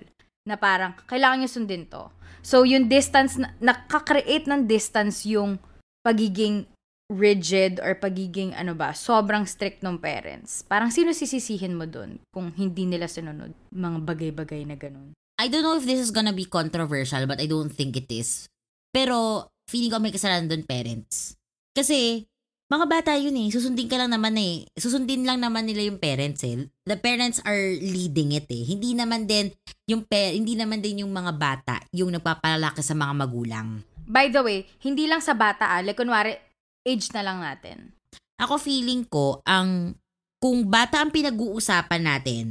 [0.49, 2.11] na parang kailangan nyo sundin to.
[2.43, 5.63] So yung distance na, nakaka-create ng distance yung
[6.03, 6.67] pagiging
[7.13, 10.65] rigid or pagiging ano ba, sobrang strict ng parents.
[10.65, 15.13] Parang sino sisisihin mo dun kung hindi nila sinunod mga bagay-bagay na ganun?
[15.37, 18.49] I don't know if this is gonna be controversial, but I don't think it is.
[18.93, 21.35] Pero, feeling ko may kasalanan doon parents.
[21.73, 22.29] Kasi,
[22.73, 23.53] mga bata yun eh.
[23.53, 24.65] Susundin ka lang naman eh.
[24.81, 26.69] Susundin lang naman nila yung parents eh.
[26.89, 28.65] The parents are leading it eh.
[28.65, 29.53] Hindi naman din
[29.85, 33.85] yung pa- hindi naman din yung mga bata yung nagpapalaki sa mga magulang.
[34.09, 36.41] By the way, hindi lang sa bata ah, like kunwari,
[36.87, 37.95] age na lang natin.
[38.43, 39.95] Ako feeling ko, ang
[40.43, 42.47] kung bata ang pinag-uusapan natin,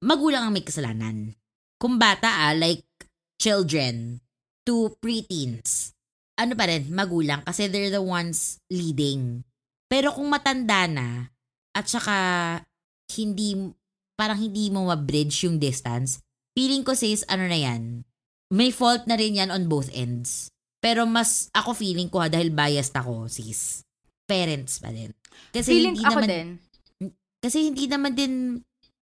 [0.00, 1.36] magulang ang may kasalanan.
[1.76, 2.88] Kung bata ah, like
[3.36, 4.24] children
[4.64, 5.92] to preteens,
[6.40, 9.44] ano pa rin, magulang kasi they're the ones leading.
[9.92, 11.28] Pero kung matanda na,
[11.76, 12.16] at saka
[13.12, 13.74] hindi,
[14.16, 16.24] parang hindi mo ma-bridge yung distance,
[16.56, 18.08] feeling ko sis, ano na yan,
[18.48, 20.48] may fault na rin yan on both ends.
[20.88, 23.84] Pero mas, ako feeling ko ha, dahil biased ako, sis,
[24.24, 25.12] parents pa din.
[25.52, 26.48] Kasi Feeling hindi ako naman, din.
[27.44, 28.34] kasi hindi naman din,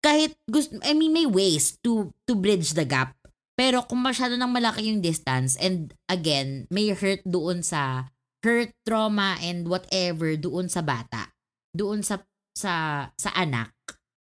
[0.00, 3.12] kahit gusto, I mean, may ways to, to bridge the gap.
[3.52, 8.08] Pero kung masyado nang malaki yung distance, and again, may hurt doon sa,
[8.40, 11.36] hurt, trauma, and whatever, doon sa bata.
[11.76, 12.24] Doon sa
[12.56, 13.76] sa sa anak,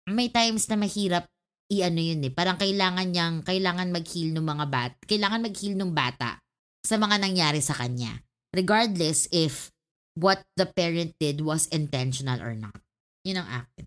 [0.08, 1.28] may times na mahirap
[1.68, 2.32] i-ano yun eh.
[2.32, 6.40] Parang kailangan niyang, kailangan mag-heal ng mga bat, kailangan mag-heal ng bata
[6.86, 8.22] sa mga nangyari sa kanya.
[8.52, 9.72] Regardless if
[10.17, 12.76] what the parent did was intentional or not.
[13.24, 13.86] Yun ang akin.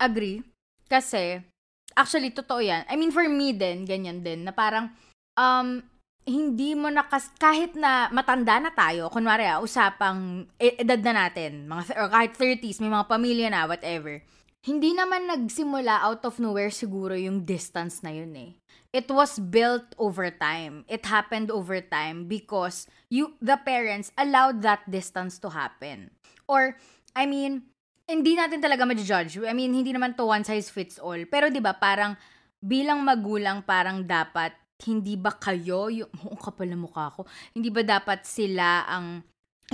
[0.00, 0.42] Agree.
[0.86, 1.40] Kasi,
[1.94, 2.82] actually, totoo yan.
[2.90, 4.90] I mean, for me din, ganyan din, na parang,
[5.38, 5.82] um,
[6.26, 7.06] hindi mo na,
[7.38, 12.34] kahit na matanda na tayo, kunwari ah, usapang e- edad na natin, mga, or kahit
[12.34, 14.18] 30s, may mga pamilya na, whatever.
[14.66, 18.50] Hindi naman nagsimula out of nowhere siguro yung distance na yun eh.
[18.92, 20.84] It was built over time.
[20.86, 26.10] It happened over time because you the parents allowed that distance to happen.
[26.46, 26.78] Or
[27.14, 27.66] I mean,
[28.06, 29.42] hindi natin talaga ma-judge.
[29.42, 31.18] I mean, hindi naman to one size fits all.
[31.26, 32.14] Pero 'di ba, parang
[32.62, 37.24] bilang magulang parang dapat hindi ba kayo yung oh, kapal na mukha ko.
[37.52, 39.24] Hindi ba dapat sila ang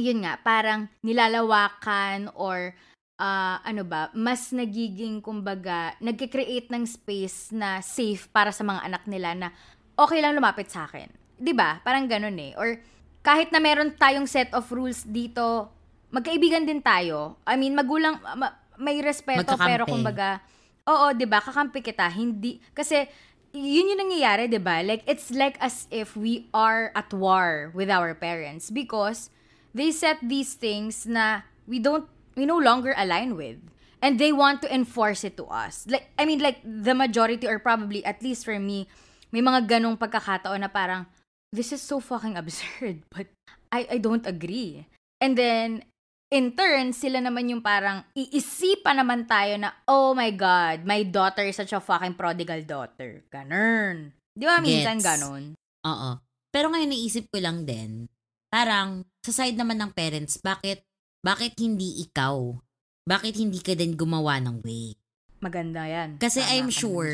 [0.00, 2.72] yun nga, parang nilalawakan or
[3.20, 9.04] ah, ano ba, mas nagiging, kumbaga, nagkikreate ng space na safe para sa mga anak
[9.06, 9.48] nila na
[9.94, 11.08] okay lang lumapit sa akin.
[11.36, 12.54] 'Di ba Parang ganun eh.
[12.54, 12.78] Or
[13.22, 15.70] kahit na meron tayong set of rules dito,
[16.10, 17.38] magkaibigan din tayo.
[17.46, 19.68] I mean, magulang, ma- may respeto, Magkakampi.
[19.68, 20.42] pero kumbaga,
[20.86, 22.06] oo, 'di ba kakampi kita.
[22.10, 23.06] Hindi, kasi,
[23.54, 27.92] yun yung nangyayari, 'di ba Like, it's like as if we are at war with
[27.92, 29.30] our parents because
[29.70, 33.58] they set these things na we don't we no longer align with
[34.02, 35.86] and they want to enforce it to us.
[35.88, 38.88] Like i mean like the majority or probably at least for me
[39.32, 41.08] may mga ganong pagkakataon na parang
[41.52, 43.28] this is so fucking absurd but
[43.70, 44.86] i i don't agree.
[45.22, 45.86] And then
[46.32, 51.46] in turn sila naman yung parang iisipan naman tayo na oh my god my daughter
[51.46, 53.22] is such a fucking prodigal daughter.
[53.30, 54.16] Ganun.
[54.32, 55.06] Di ba minsan Gets.
[55.06, 55.52] ganon
[55.86, 56.10] Oo.
[56.52, 58.06] Pero ngayon naisip ko lang din,
[58.52, 60.84] parang sa side naman ng parents, bakit
[61.22, 62.58] bakit hindi ikaw?
[63.02, 64.94] Bakit hindi ka din gumawa ng way?
[65.42, 67.12] maganda yan Kasi Tama I'm sure.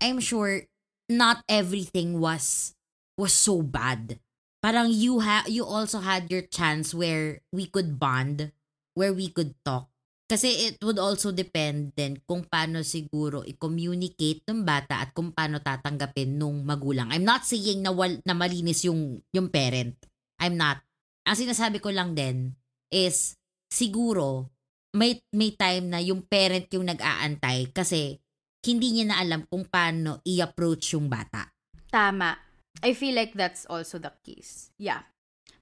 [0.00, 0.64] I'm sure
[1.12, 2.74] not everything was
[3.20, 4.18] was so bad.
[4.64, 8.50] Parang you ha you also had your chance where we could bond,
[8.96, 9.92] where we could talk.
[10.26, 15.62] Kasi it would also depend din kung paano siguro i-communicate ng bata at kung paano
[15.62, 17.14] tatanggapin nung magulang.
[17.14, 19.94] I'm not saying na, wal, na malinis yung, yung parent.
[20.42, 20.82] I'm not.
[21.30, 22.58] Ang sinasabi ko lang din
[22.90, 23.34] is
[23.70, 24.50] siguro
[24.96, 28.16] may, may time na yung parent yung nag-aantay kasi
[28.64, 31.52] hindi niya na alam kung paano i-approach yung bata.
[31.92, 32.34] Tama.
[32.82, 34.74] I feel like that's also the case.
[34.80, 35.06] Yeah.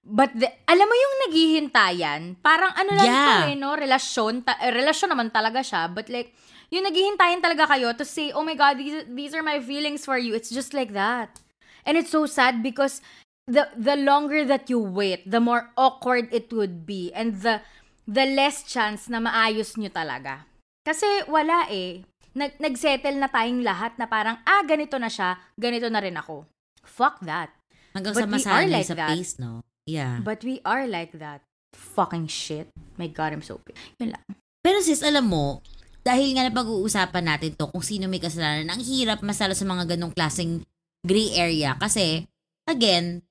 [0.04, 3.28] But the, alam mo yung naghihintayan, parang ano lang Yeah.
[3.28, 3.72] to eh, no?
[3.76, 4.44] Relasyon.
[4.44, 5.88] Ta- eh, relasyon naman talaga siya.
[5.88, 6.32] But like,
[6.72, 10.16] yung naghihintayan talaga kayo to say, oh my God, these, these are my feelings for
[10.16, 10.32] you.
[10.36, 11.40] It's just like that.
[11.84, 13.04] And it's so sad because
[13.48, 17.12] the the longer that you wait, the more awkward it would be.
[17.12, 17.60] And the
[18.08, 20.48] the less chance na maayos nyo talaga.
[20.84, 22.04] Kasi wala eh.
[22.34, 26.50] Nag, nagsettle na tayong lahat na parang, ah, ganito na siya, ganito na rin ako.
[26.82, 27.54] Fuck that.
[27.94, 29.14] Hanggang But sa masanay like sa that.
[29.14, 29.62] pace, no?
[29.86, 30.18] Yeah.
[30.18, 31.46] But we are like that.
[31.78, 32.74] Fucking shit.
[32.98, 33.78] My God, I'm so pissed.
[34.02, 34.24] Yun lang.
[34.66, 35.62] Pero sis, alam mo,
[36.02, 40.10] dahil nga napag-uusapan natin to kung sino may kasalanan, ang hirap masala sa mga ganong
[40.10, 40.66] klaseng
[41.06, 42.26] gray area kasi,
[42.66, 43.22] again,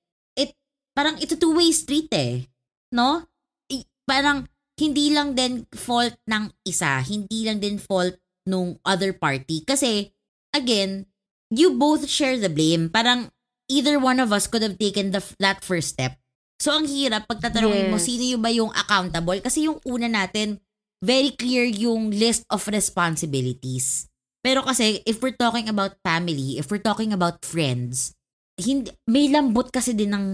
[0.93, 2.47] parang it's a two-way street eh.
[2.93, 3.25] No?
[3.69, 8.17] I- parang, hindi lang din fault ng isa, hindi lang din fault
[8.49, 9.61] nung other party.
[9.61, 10.09] Kasi,
[10.49, 11.05] again,
[11.53, 12.89] you both share the blame.
[12.89, 13.29] Parang,
[13.69, 16.17] either one of us could have taken the, that first step.
[16.57, 18.05] So, ang hirap, pagtatanungin mo, Yes.
[18.07, 19.39] sino yung ba yung accountable?
[19.41, 20.57] Kasi yung una natin,
[21.03, 24.07] very clear yung list of responsibilities.
[24.43, 28.15] Pero kasi, if we're talking about family, if we're talking about friends,
[28.59, 30.25] hindi, may lambot kasi din ng,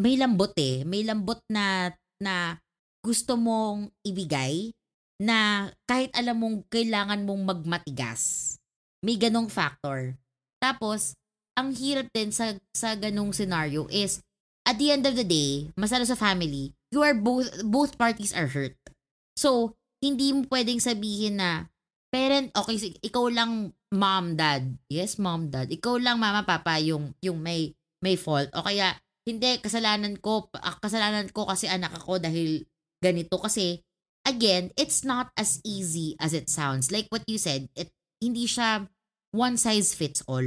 [0.00, 0.82] may lambot eh.
[0.82, 2.58] May lambot na, na
[3.04, 4.72] gusto mong ibigay
[5.22, 8.56] na kahit alam mong kailangan mong magmatigas.
[9.04, 10.16] May ganong factor.
[10.58, 11.14] Tapos,
[11.54, 14.18] ang hirap din sa, sa ganong scenario is,
[14.64, 18.48] at the end of the day, masala sa family, you are both, both parties are
[18.48, 18.74] hurt.
[19.36, 21.68] So, hindi mo pwedeng sabihin na,
[22.08, 24.74] parent, okay, ikaw lang mom, dad.
[24.88, 25.70] Yes, mom, dad.
[25.70, 28.50] Ikaw lang mama, papa, yung, yung may, may fault.
[28.56, 32.64] O kaya, hindi, kasalanan ko, ah, kasalanan ko kasi anak ako dahil
[33.00, 33.40] ganito.
[33.40, 33.80] Kasi,
[34.28, 36.92] again, it's not as easy as it sounds.
[36.92, 37.88] Like what you said, it,
[38.20, 38.88] hindi siya
[39.32, 40.46] one size fits all.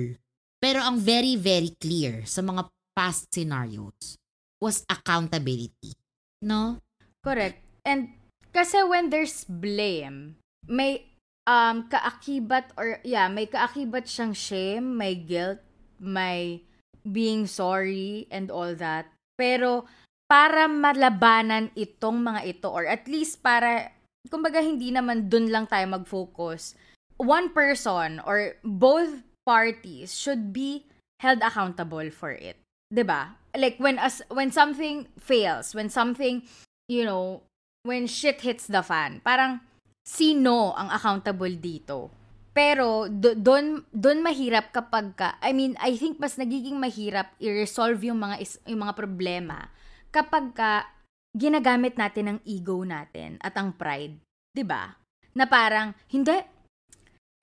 [0.58, 4.18] Pero ang very, very clear sa mga past scenarios
[4.58, 5.94] was accountability.
[6.42, 6.82] No?
[7.22, 7.62] Correct.
[7.86, 8.18] And
[8.50, 11.06] kasi when there's blame, may
[11.46, 15.62] um kaakibat or yeah, may kaakibat siyang shame, may guilt,
[16.02, 16.66] may
[17.12, 19.10] being sorry and all that.
[19.40, 19.88] Pero
[20.28, 23.96] para malabanan itong mga ito or at least para
[24.28, 26.76] kumbaga hindi naman dun lang tayo mag-focus.
[27.18, 30.86] One person or both parties should be
[31.24, 32.60] held accountable for it.
[32.92, 33.40] 'Di ba?
[33.58, 36.46] Like when as when something fails, when something,
[36.92, 37.42] you know,
[37.88, 39.64] when shit hits the fan, parang
[40.06, 42.12] sino ang accountable dito?
[42.58, 48.02] Pero do- doon doon mahirap kapag ka, I mean, I think mas nagiging mahirap i-resolve
[48.02, 49.70] yung mga is, yung mga problema
[50.10, 50.90] kapag ka
[51.38, 54.18] ginagamit natin ang ego natin at ang pride,
[54.58, 54.90] 'di ba?
[55.38, 56.34] Na parang hindi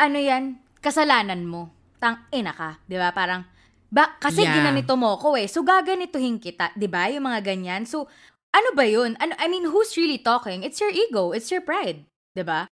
[0.02, 1.70] ano 'yan, kasalanan mo.
[2.02, 3.14] Tang ina ka, 'di ba?
[3.14, 3.46] Parang
[3.94, 4.58] ba kasi Yeah.
[4.58, 5.46] ginanito mo ko eh.
[5.46, 7.06] So gaganituhin kita, 'di ba?
[7.14, 7.86] Yung mga ganyan.
[7.86, 8.10] So
[8.50, 9.14] ano ba 'yun?
[9.22, 10.66] Ano I mean, who's really talking?
[10.66, 12.02] It's your ego, it's your pride,
[12.34, 12.66] 'di ba?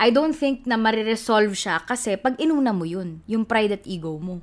[0.00, 4.16] I don't think na mariresolve siya kasi pag inuna mo 'yun, yung pride at ego
[4.16, 4.40] mo.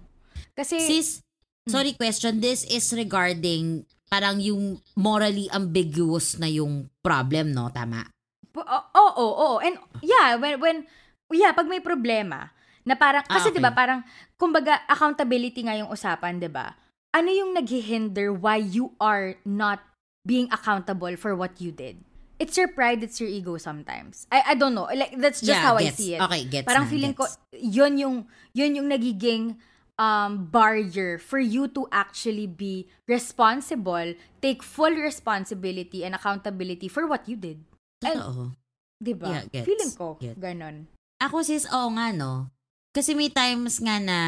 [0.54, 1.24] Kasi Sis,
[1.66, 2.40] sorry question.
[2.44, 7.70] This is regarding parang yung morally ambiguous na yung problem, no?
[7.70, 8.10] Tama?
[8.58, 9.58] Oo, oo, oo.
[9.62, 10.78] And yeah, when when
[11.30, 12.50] yeah, pag may problema
[12.84, 13.62] na parang Ah, kasi okay.
[13.62, 14.02] 'di ba parang
[14.36, 16.74] kumbaga accountability nga yung usapan, 'di ba?
[17.14, 19.82] Ano yung naghihinder why you are not
[20.26, 22.02] being accountable for what you did?
[22.40, 24.24] It's your pride, it's your ego sometimes.
[24.32, 24.88] I I don't know.
[24.88, 26.00] Like that's just Yeah, how I gets.
[26.00, 26.24] see it.
[26.24, 27.36] Okay, gets Parang na, feeling gets.
[27.36, 28.16] ko yun yung
[28.56, 29.60] yun yung nagiging
[30.00, 37.28] um barrier for you to actually be responsible, take full responsibility and accountability for what
[37.28, 37.60] you did.
[38.00, 38.56] Totoo.
[39.04, 39.28] 'Di ba?
[39.28, 39.66] Yeah, gets.
[39.68, 40.40] Feeling ko, Gets.
[40.40, 40.88] ganon.
[41.20, 42.48] Ako sis, oo nga no.
[42.96, 44.20] Kasi may times nga na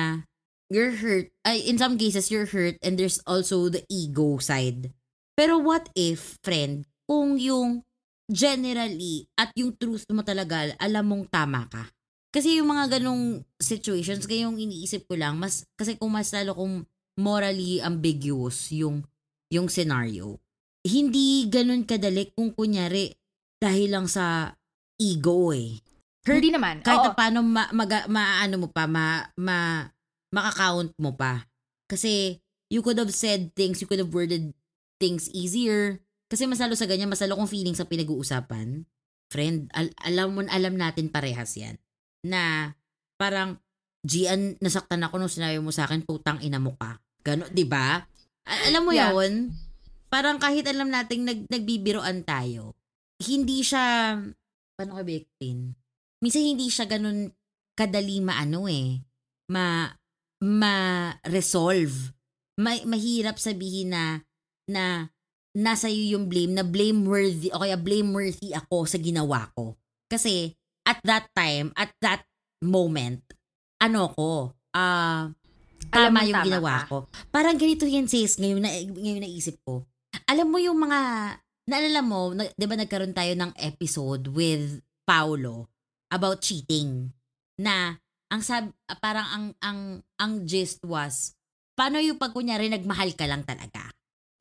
[0.67, 1.31] you're hurt.
[1.47, 4.91] Ay, in some cases, you're hurt and there's also the ego side.
[5.35, 7.83] Pero what if, friend, kung yung
[8.31, 11.83] generally at yung truth mo talaga, alam mong tama ka.
[12.31, 16.55] Kasi yung mga ganong situations, kaya yung iniisip ko lang, mas, kasi kung mas lalo
[16.55, 16.87] kung
[17.19, 19.03] morally ambiguous yung,
[19.51, 20.39] yung scenario,
[20.87, 23.11] hindi ganun kadali kung kunyari
[23.59, 24.55] dahil lang sa
[24.97, 25.77] ego eh
[26.25, 26.81] Hindi naman.
[26.85, 27.07] kahit Oo.
[27.11, 29.85] na paano ma, maga- maano mo pa, ma, ma,
[30.31, 31.45] makakount mo pa.
[31.91, 32.39] Kasi
[32.71, 34.53] you could have said things, you could have worded
[35.01, 35.99] things easier.
[36.31, 38.87] Kasi masalo sa ganyan, masalo kung feelings sa pinag-uusapan.
[39.27, 41.75] Friend, al- alam mo, alam natin parehas yan.
[42.23, 42.71] Na
[43.19, 43.59] parang,
[44.01, 47.03] Gian, nasaktan ako nung sinabi mo sa akin, putang ina mo ka.
[47.19, 47.99] Gano, di ba?
[48.47, 49.11] A- alam mo Yeah.
[49.11, 49.51] yun?
[50.07, 52.79] Parang kahit alam nating nag, nagbibiroan tayo,
[53.21, 54.15] hindi siya,
[54.79, 55.75] paano ko ba-explain?
[56.21, 57.33] minsan hindi siya ganun
[57.73, 59.01] kadali maano eh,
[59.49, 59.89] ma,
[60.41, 62.13] ma-resolve.
[62.61, 64.21] Ma- mahirap sabihin na,
[64.69, 65.09] na
[65.57, 69.75] nasa iyo yung blame, na blameworthy, o kaya blameworthy ako sa ginawa ko.
[70.07, 70.55] Kasi,
[70.87, 72.23] at that time, at that
[72.63, 73.21] moment,
[73.79, 75.31] ano ko, ah,
[75.91, 76.87] Alam tama yung tama ginawa ka.
[76.87, 76.97] ko.
[77.33, 79.83] Parang ganito yan, sis, ngayon, na, ngayon naisip ko.
[80.27, 80.99] Alam mo yung mga,
[81.67, 85.67] naalala mo, na, di ba nagkaroon tayo ng episode with Paulo
[86.11, 87.11] about cheating
[87.59, 87.99] na
[88.31, 88.71] ang sab
[89.03, 89.79] parang ang ang
[90.15, 91.35] ang gist was
[91.75, 93.91] paano yung pag kunyari nagmahal ka lang talaga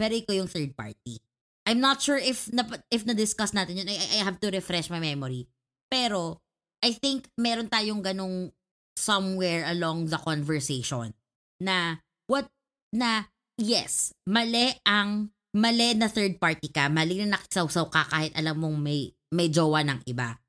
[0.00, 1.20] pero ikaw yung third party.
[1.68, 3.92] I'm not sure if na, if na-discuss natin yun.
[3.92, 5.44] I, I have to refresh my memory.
[5.92, 6.40] Pero
[6.80, 8.48] I think meron tayong ganong
[8.96, 11.12] somewhere along the conversation
[11.60, 12.48] na what
[12.96, 13.28] na
[13.60, 16.88] yes mali ang mali na third party ka.
[16.88, 20.40] Mali na nakisawsaw ka kahit alam mong may may jowa ng iba.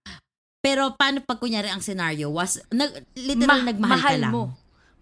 [0.64, 4.32] Pero paano pag kunyari ang scenario was nag, literal Ma- nagmahal ka mahal lang?
[4.32, 4.44] mo.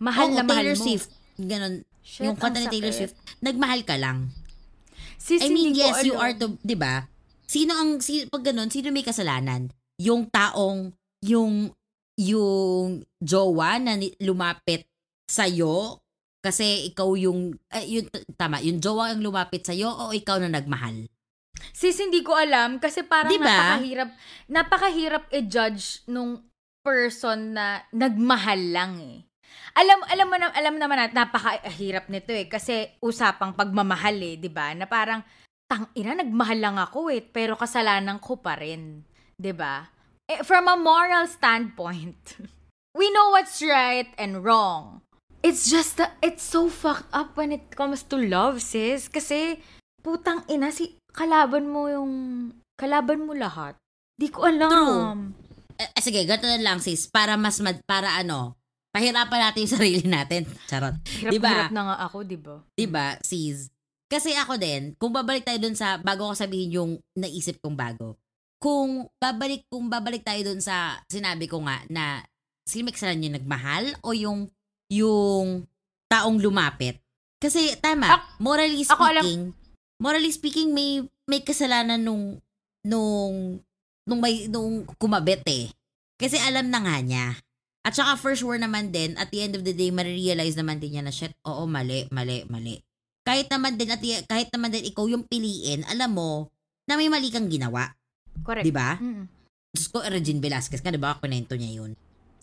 [0.02, 0.84] Mahal Oo, na mahal Taylor mo.
[0.90, 2.90] Swift ganun Shit, yung kanta ni Taylor.
[2.90, 3.14] Swift
[3.46, 4.34] nagmahal ka lang
[5.22, 6.26] Sis, I mean yes you alam.
[6.26, 7.06] are to 'di ba
[7.46, 9.70] sino ang si, pag ganun sino may kasalanan
[10.02, 10.90] yung taong
[11.22, 11.70] yung
[12.18, 14.90] yung jowa na lumapit
[15.30, 15.46] sa
[16.40, 21.06] kasi ikaw yung eh, yun, tama yung jowa ang lumapit sa o ikaw na nagmahal
[21.76, 23.48] Sis, hindi ko alam kasi parang Diba?
[23.48, 24.10] napakahirap,
[24.48, 26.44] napakahirap i-judge nung
[26.84, 29.18] person na nagmahal lang eh.
[29.80, 34.52] Alam alam mo na alam naman natin napakahirap nito eh kasi usapang pagmamahal eh, 'di
[34.52, 34.76] ba?
[34.76, 35.24] Na parang
[35.72, 39.08] tang ina nagmahal lang ako eh pero kasalanan ko pa rin,
[39.40, 39.88] 'di ba?
[40.28, 42.44] Eh, from a moral standpoint,
[43.00, 45.00] we know what's right and wrong.
[45.40, 49.08] It's just that it's so fucked up when it comes to love, sis.
[49.08, 49.64] Kasi
[50.04, 52.14] putang ina si kalaban mo yung
[52.76, 53.80] kalaban mo lahat.
[54.20, 55.32] Di ko alam.
[55.80, 58.59] eh, eh, sige ganito lang sis para mas mad, para ano
[58.90, 61.50] pahirapan natin yung sarili natin charot Hirap, Diba?
[61.50, 62.56] hirap na nga ako, di ba?
[62.74, 63.70] 'di ba sis
[64.10, 68.18] kasi ako din kung babalik tayo dun sa bago ko sabihin yung naisip kong bago
[68.58, 72.26] kung babalik kung babalik tayo dun sa sinabi ko nga na
[72.82, 74.40] may kasalanan yung nagmahal o yung
[74.90, 75.64] yung
[76.08, 76.98] taong lumapit
[77.38, 79.42] kasi tama Ak- morally alam- speaking
[79.98, 82.42] morally speaking may may kasalanan nung
[82.82, 83.62] nung
[84.10, 85.70] nung may nung kumabit eh.
[86.18, 87.38] Kasi alam na nga niya.
[87.84, 91.00] At saka for sure naman din, at the end of the day, marirealize naman din
[91.00, 92.84] niya na shit, oo, mali, mali, mali.
[93.24, 96.52] Kahit naman din, at kahit naman din ikaw yung piliin, alam mo,
[96.90, 97.96] na may mali kang ginawa.
[98.44, 98.68] Correct.
[98.68, 99.00] Di ba?
[99.00, 99.26] Mm.
[99.72, 101.16] Diyos ko, Regine Velasquez ka, di ba?
[101.22, 101.94] Kunento niya yun.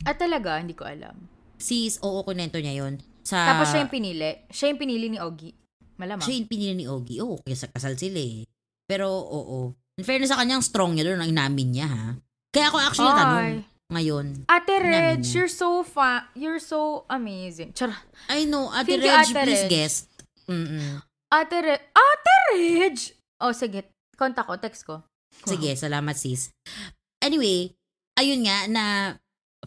[0.06, 1.16] At talaga, hindi ko alam.
[1.60, 2.96] Sis, oo, kunento niya yun.
[3.26, 4.46] Sa, Tapos siya yung pinili.
[4.48, 5.52] Siya yung pinili ni Ogie.
[5.96, 6.22] Malamang.
[6.22, 7.20] siya yung pinili ni Ogie.
[7.24, 8.46] Oo, kaya sa kasal sila eh.
[8.86, 9.74] Pero, oo.
[9.98, 12.04] In fairness sa kanyang strong niya doon, ang inamin niya ha.
[12.52, 13.18] Kaya ako actually Ay.
[13.18, 14.46] tanong ngayon.
[14.50, 15.32] Ate Reg, niya.
[15.34, 17.70] you're so fa- you're so amazing.
[17.72, 17.94] Char.
[18.26, 19.70] I know, Ate Thank you, Reg, Ate please Reg.
[19.70, 19.98] guest.
[20.50, 21.02] Mm-mm.
[21.30, 21.80] Ate Reg.
[21.94, 22.96] Ate Reg!
[23.42, 23.86] Oh, sige.
[24.16, 25.04] Kontak ko, text ko.
[25.44, 26.50] Sige, salamat sis.
[27.20, 27.68] Anyway,
[28.16, 28.84] ayun nga na,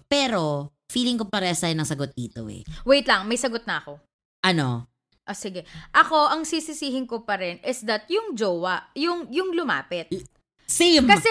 [0.09, 2.65] pero, feeling ko pares tayo ng sagot dito eh.
[2.83, 4.01] Wait lang, may sagot na ako.
[4.41, 4.89] Ano?
[5.29, 5.61] Ah, sige.
[5.93, 10.09] Ako, ang sisisihin ko pa rin is that yung jowa, yung, yung lumapit.
[10.65, 11.05] Same!
[11.05, 11.29] Kasi,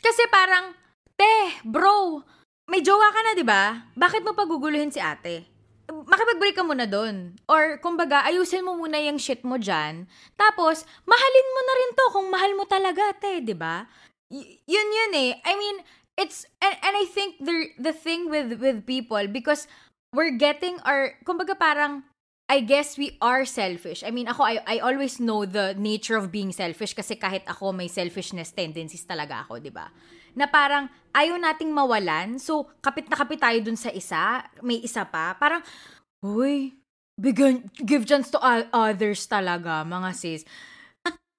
[0.00, 0.72] kasi parang,
[1.16, 2.22] te, bro,
[2.68, 3.88] may jowa ka na, di ba?
[3.96, 5.48] Bakit mo paguguluhin si ate?
[5.86, 7.38] Makipag-break ka muna doon.
[7.46, 10.10] Or, kumbaga, ayusin mo muna yung shit mo dyan.
[10.34, 13.86] Tapos, mahalin mo na rin to kung mahal mo talaga, te, di ba?
[14.28, 15.30] Y- yun yun eh.
[15.46, 15.76] I mean,
[16.18, 19.70] it's, and, and I think the, the thing with, with people, because
[20.10, 22.02] we're getting our, kumbaga parang,
[22.50, 24.02] I guess we are selfish.
[24.06, 27.70] I mean, ako, I, I always know the nature of being selfish kasi kahit ako
[27.70, 29.90] may selfishness tendencies talaga ako, di ba?
[30.36, 32.36] Na parang ayaw nating mawalan.
[32.36, 35.32] So, kapit na kapit tayo dun sa isa, may isa pa.
[35.40, 35.64] Parang,
[36.20, 36.76] uy,
[37.16, 38.38] bigyan, give chance to
[38.70, 40.44] others talaga, mga sis.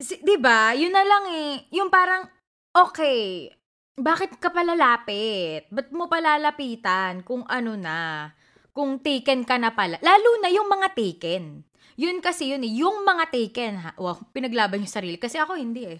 [0.02, 0.74] Si, di ba?
[0.74, 1.54] Yun na lang eh.
[1.78, 2.26] Yung parang,
[2.74, 3.50] okay,
[3.98, 5.66] bakit ka palalapit?
[5.74, 8.30] Ba't mo palalapitan kung ano na?
[8.74, 9.98] Kung taken ka na pala.
[10.06, 11.66] Lalo na yung mga taken.
[11.98, 12.78] Yun kasi yun eh.
[12.78, 13.92] Yung mga taken, ha?
[13.98, 15.18] Wow, pinaglaban yung sarili.
[15.18, 16.00] Kasi ako hindi eh.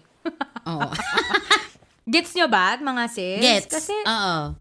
[0.70, 0.86] Oo.
[2.08, 3.36] Gets nyo ba, mga sis?
[3.44, 3.68] Gets.
[3.68, 4.56] Kasi, Oo.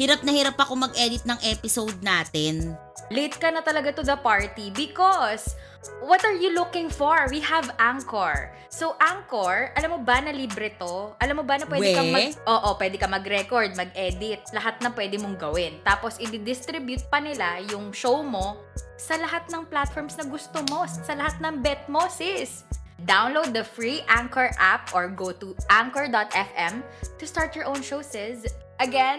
[0.00, 2.72] Hirap na hirap ako mag-edit ng episode natin.
[3.10, 5.58] late ka na talaga to the party because
[6.00, 7.26] what are you looking for?
[7.28, 8.54] We have Anchor.
[8.70, 11.12] So, Anchor, alam mo ba na libre to?
[11.20, 11.92] Alam mo ba na pwede We?
[11.92, 12.32] kang mag...
[12.48, 14.46] Oo, pwede ka mag-record, mag-edit.
[14.56, 15.76] Lahat na pwede mong gawin.
[15.84, 18.62] Tapos, i-distribute pa nila yung show mo
[18.96, 20.86] sa lahat ng platforms na gusto mo.
[20.88, 22.62] Sa lahat ng bet mo, sis.
[23.08, 26.84] Download the free Anchor app or go to anchor.fm
[27.16, 28.44] to start your own show, sis.
[28.76, 29.16] Again,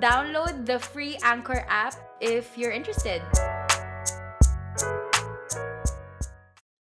[0.00, 3.20] download the free Anchor app if you're interested.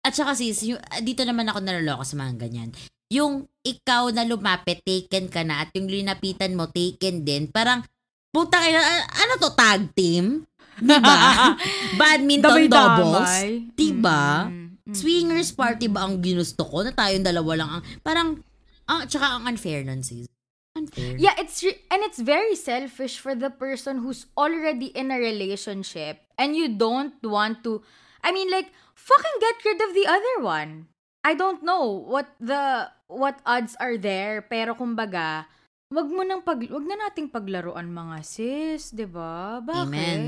[0.03, 2.69] At saka sis, yung, dito naman ako naloloko sa mga ganyan.
[3.11, 7.47] Yung ikaw na lumapit, taken ka na, at yung linapitan mo, taken din.
[7.51, 7.83] Parang,
[8.31, 8.79] puta kayo,
[9.11, 10.43] ano to, tag team?
[10.79, 11.15] Diba?
[11.99, 13.31] Badminton doubles?
[13.75, 14.62] Diba?
[14.91, 16.83] Swingers party ba ang ginusto ko?
[16.83, 18.29] Na tayong dalawa lang ang, parang,
[18.91, 20.27] ah, tsaka ang unfair nun sis.
[20.75, 21.15] Unfair.
[21.15, 26.25] Yeah, it's re- and it's very selfish for the person who's already in a relationship
[26.35, 27.85] and you don't want to
[28.25, 30.89] I mean like fucking get rid of the other one.
[31.21, 35.45] I don't know what the what odds are there pero kumbaga
[35.93, 39.61] wag mo nang pag wag na nating paglaruan mga sis, 'di ba?
[39.61, 39.77] Bakit?
[39.93, 40.23] Amen.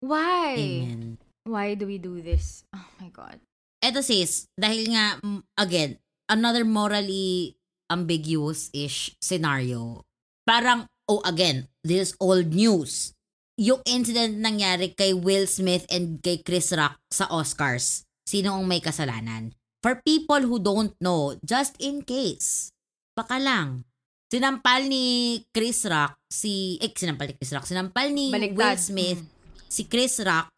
[0.00, 0.56] Why?
[0.56, 1.20] Amen.
[1.44, 2.64] Why do we do this?
[2.72, 3.36] Oh my god.
[3.80, 5.20] Eto sis, dahil nga,
[5.60, 7.54] again, another morally
[7.86, 10.02] ambiguous-ish scenario.
[10.42, 13.14] Parang, oh again, this is old news.
[13.56, 18.04] Yung incident nangyari kay Will Smith and kay Chris Rock sa Oscars.
[18.26, 19.54] Sino ang may kasalanan?
[19.80, 22.74] For people who don't know, just in case,
[23.14, 23.86] baka lang,
[24.28, 28.58] sinampal ni Chris Rock si, eh, sinampal ni Chris Rock, sinampal ni Baliktad.
[28.58, 29.30] Will Smith Mm.
[29.70, 30.50] si Chris Rock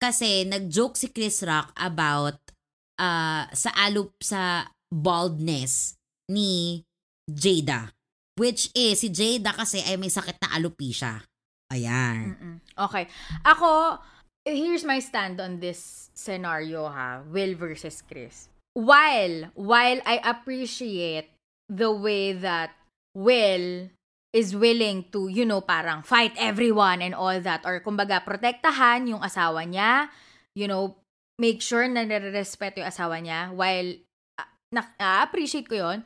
[0.00, 2.40] kasi nag-joke si Chris Rock about
[3.00, 5.96] uh, sa alup sa baldness
[6.28, 6.84] ni
[7.24, 7.88] Jada.
[8.36, 11.24] Which is, si Jada kasi ay may sakit na alopecia.
[11.72, 12.34] Ayan.
[12.34, 12.56] Mm-mm.
[12.88, 13.04] Okay.
[13.44, 14.00] Ako,
[14.44, 17.20] here's my stand on this scenario ha.
[17.28, 18.48] Will versus Chris.
[18.72, 21.30] While, while I appreciate
[21.68, 22.74] the way that
[23.14, 23.90] Will
[24.30, 27.66] is willing to, you know, parang fight everyone and all that.
[27.66, 30.08] Or kumbaga, protektahan yung asawa niya.
[30.54, 30.96] You know,
[31.40, 33.48] make sure na nare-respeto yung asawa niya.
[33.56, 33.96] While,
[34.36, 35.98] uh, na- na-appreciate ko yon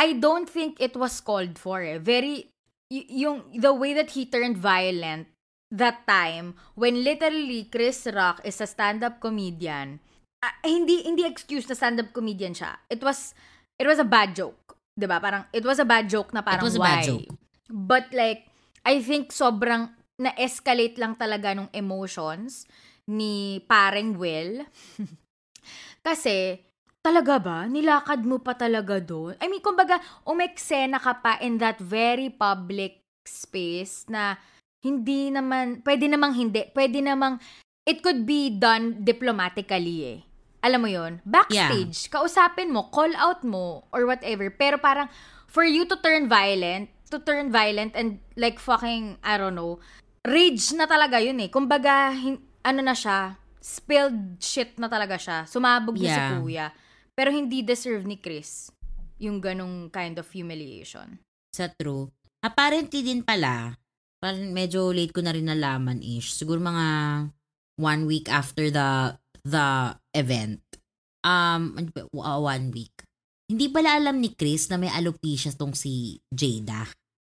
[0.00, 2.00] I don't think it was called for eh.
[2.00, 2.48] Very,
[2.88, 5.28] y- yung the way that he turned violent
[5.72, 9.98] that time when literally Chris Rock is a stand-up comedian
[10.46, 13.34] ah, hindi hindi excuse na stand-up comedian siya it was
[13.74, 16.78] it was a bad joke ba parang it was a bad joke na parang was
[16.78, 17.28] a why bad joke.
[17.68, 18.48] but like
[18.86, 22.64] I think sobrang na-escalate lang talaga nung emotions
[23.06, 24.66] ni pareng Will
[26.06, 26.66] kasi
[27.06, 27.70] Talaga ba?
[27.70, 29.38] Nilakad mo pa talaga doon?
[29.38, 34.34] I mean, kumbaga, umeksena ka pa in that very public space na
[34.82, 37.38] hindi naman, pwede namang hindi, pwede namang,
[37.86, 40.18] it could be done diplomatically eh.
[40.66, 44.50] Alam mo yon Backstage, kausapin mo, call out mo, or whatever.
[44.50, 45.06] Pero parang,
[45.46, 49.78] for you to turn violent, to turn violent and like fucking, I don't know,
[50.26, 51.54] rage na talaga yun eh.
[51.54, 55.46] Kumbaga, hin- ano na siya, spilled shit na talaga siya.
[55.46, 56.30] Sumabog na si Yeah.
[56.42, 56.66] kuya.
[57.14, 58.74] Pero hindi deserve ni Chris
[59.22, 61.22] yung ganong kind of humiliation.
[61.54, 62.10] Sa true.
[62.44, 63.78] Apparently din pala,
[64.20, 66.36] parang medyo late ko na rin nalaman ish.
[66.36, 66.86] Siguro mga
[67.80, 70.60] one week after the the event.
[71.24, 71.90] Um, ano
[72.42, 72.92] one week.
[73.46, 76.82] Hindi pala alam ni Chris na may alopecia tong si Jada.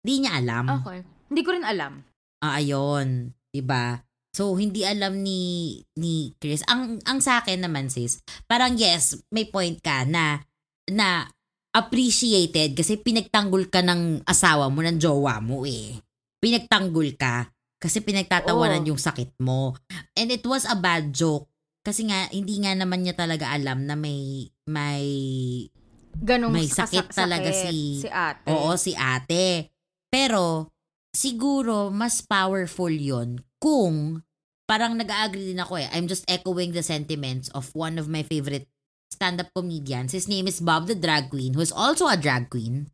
[0.01, 0.65] Hindi niya alam.
[0.81, 0.99] Okay.
[1.29, 2.01] Hindi ko rin alam.
[2.41, 3.31] Ah, ayun.
[3.53, 3.97] 'Di ba?
[4.29, 5.39] So, hindi alam ni
[5.95, 6.61] ni Chris.
[6.69, 10.45] Ang ang sa akin naman sis, parang yes, may point ka na
[10.85, 11.25] na
[11.69, 15.97] appreciated kasi pinagtanggol ka ng asawa mo, ng jowa mo eh.
[16.37, 18.93] Pinagtanggol ka kasi pinagtatawanan Oo.
[18.93, 19.73] yung sakit mo.
[20.13, 21.49] And it was a bad joke.
[21.79, 25.05] Kasi nga, hindi nga naman niya talaga alam na may, may,
[26.19, 28.51] Ganong May kasak- sakit talaga si- si ate.
[28.51, 29.71] oo, si ate.
[30.11, 30.67] Pero,
[31.15, 34.23] siguro, mas powerful yon kung,
[34.65, 35.87] parang nag-agree din ako eh.
[35.91, 38.65] I'm just echoing the sentiments of one of my favorite
[39.11, 40.15] stand-up comedians.
[40.15, 42.87] His name is Bob the Drag Queen, who is also a drag queen.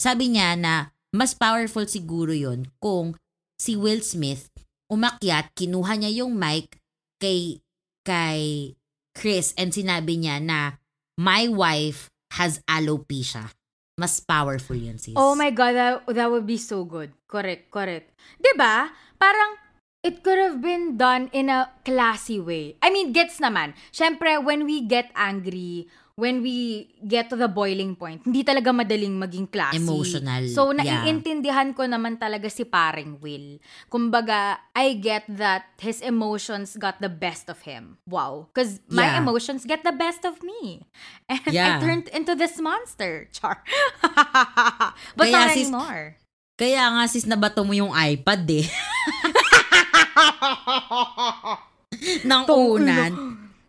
[0.00, 3.18] Sabi niya na, mas powerful siguro yon kung
[3.60, 4.48] si Will Smith
[4.88, 6.80] umakyat, kinuha niya yung mic
[7.20, 7.60] kay
[8.02, 8.72] kay
[9.12, 10.80] Chris and sinabi niya na
[11.20, 13.52] my wife has alopecia.
[14.00, 15.12] Mas powerful yun, sis.
[15.12, 17.12] Oh my God, that, that would be so good.
[17.28, 18.16] Correct, correct.
[18.56, 18.88] ba?
[19.20, 19.60] Parang,
[20.00, 22.76] it could have been done in a classy way.
[22.80, 23.76] I mean, gets naman.
[23.92, 29.16] Siyempre, when we get angry, when we get to the boiling point, hindi talaga madaling
[29.16, 29.80] maging classy.
[29.80, 31.04] Emotional, So, yeah.
[31.04, 33.56] naiintindihan ko naman talaga si paring Will.
[33.88, 37.96] Kumbaga, I get that his emotions got the best of him.
[38.04, 38.48] Wow.
[38.52, 39.20] Because my Yeah.
[39.20, 40.84] emotions get the best of me.
[41.28, 41.76] And Yeah.
[41.76, 43.28] I turned into this monster.
[43.36, 43.60] Char.
[45.16, 46.16] But Kaya not sis- anymore.
[46.60, 48.68] Kaya nga sis, nabato mo yung iPad eh.
[52.24, 53.12] Nang unan.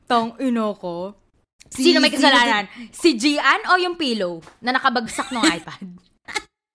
[0.06, 1.16] Tong ino ko.
[1.72, 2.66] Sino may Si- kasalanan?
[2.92, 5.88] Si Gian o yung pillow na nakabagsak ng iPad?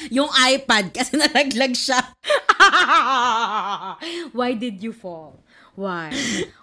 [0.09, 2.01] Yung iPad kasi nalaglag siya.
[4.37, 5.41] Why did you fall?
[5.77, 6.13] Why?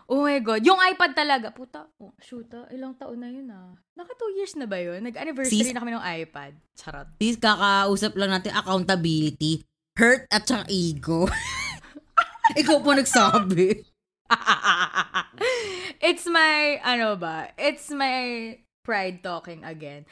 [0.10, 0.66] Oh my God.
[0.66, 1.54] Yung iPad talaga.
[1.54, 1.86] Puta.
[2.02, 2.66] Oh, shoot ah.
[2.70, 3.78] Ilang taon na yun ah.
[3.94, 5.00] Naka two years na ba yun?
[5.00, 6.58] Nag-anniversary Sis- na kami ng iPad.
[6.74, 7.08] Charot.
[7.20, 9.62] Sis, kakausap lang natin accountability,
[9.94, 11.30] hurt at saka ego.
[12.52, 13.88] Ikaw po nagsabi.
[16.04, 17.56] It's my, ano ba?
[17.56, 20.04] It's my pride talking again.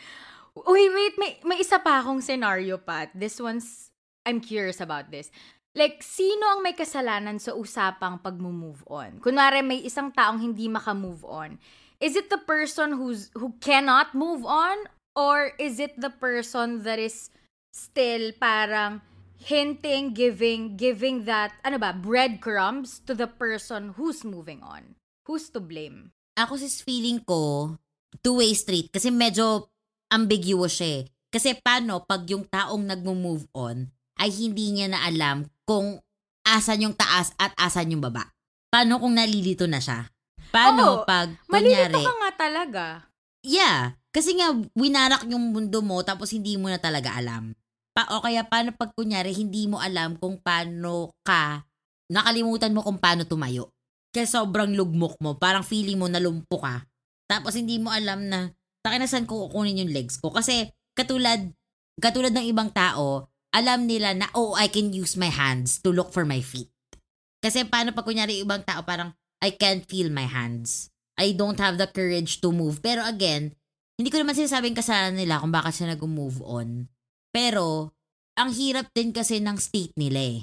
[0.56, 3.12] Wait, wait, may, may isa pa akong scenario, Pat.
[3.12, 3.92] This one's,
[4.24, 5.32] I'm curious about this.
[5.76, 9.24] Like, sino ang may kasalanan sa usapang pag-move on?
[9.24, 11.56] Kunwari, may isang taong hindi maka-move on.
[12.04, 14.90] Is it the person who's who cannot move on?
[15.16, 17.30] Or is it the person that is
[17.72, 19.00] still parang
[19.42, 24.96] hinting, giving, giving that, ano ba, breadcrumbs to the person who's moving on?
[25.26, 26.14] Who's to blame?
[26.38, 27.76] Ako sis feeling ko,
[28.22, 29.70] two-way street kasi medyo
[30.14, 31.04] ambiguous siya eh.
[31.32, 33.88] Kasi paano pag yung taong nagmo-move on
[34.20, 36.00] ay hindi niya na alam kung
[36.44, 38.28] asan yung taas at asan yung baba?
[38.68, 40.08] Paano kung nalilito na siya?
[40.52, 42.84] Paano Oo, pag, Malilito kunyari, ka nga talaga.
[43.48, 43.96] Yeah.
[44.12, 47.56] Kasi nga, winarak yung mundo mo tapos hindi mo na talaga alam.
[47.92, 51.68] Pa, o kaya paano pag kunyari hindi mo alam kung paano ka,
[52.08, 53.76] nakalimutan mo kung paano tumayo.
[54.12, 56.88] Kaya sobrang lugmok mo, parang feeling mo nalumpo ka.
[57.28, 58.52] Tapos hindi mo alam na,
[58.84, 60.32] takin na saan ko kukunin yung legs ko.
[60.32, 61.52] Kasi katulad,
[62.00, 66.16] katulad ng ibang tao, alam nila na, oh, I can use my hands to look
[66.16, 66.72] for my feet.
[67.44, 70.92] Kasi paano pag kunyari ibang tao, parang, I can't feel my hands.
[71.20, 72.80] I don't have the courage to move.
[72.80, 73.52] Pero again,
[74.00, 76.88] hindi ko naman sinasabing kasalanan nila kung bakit siya nag-move on.
[77.32, 77.96] Pero,
[78.36, 80.40] ang hirap din kasi ng state nila eh.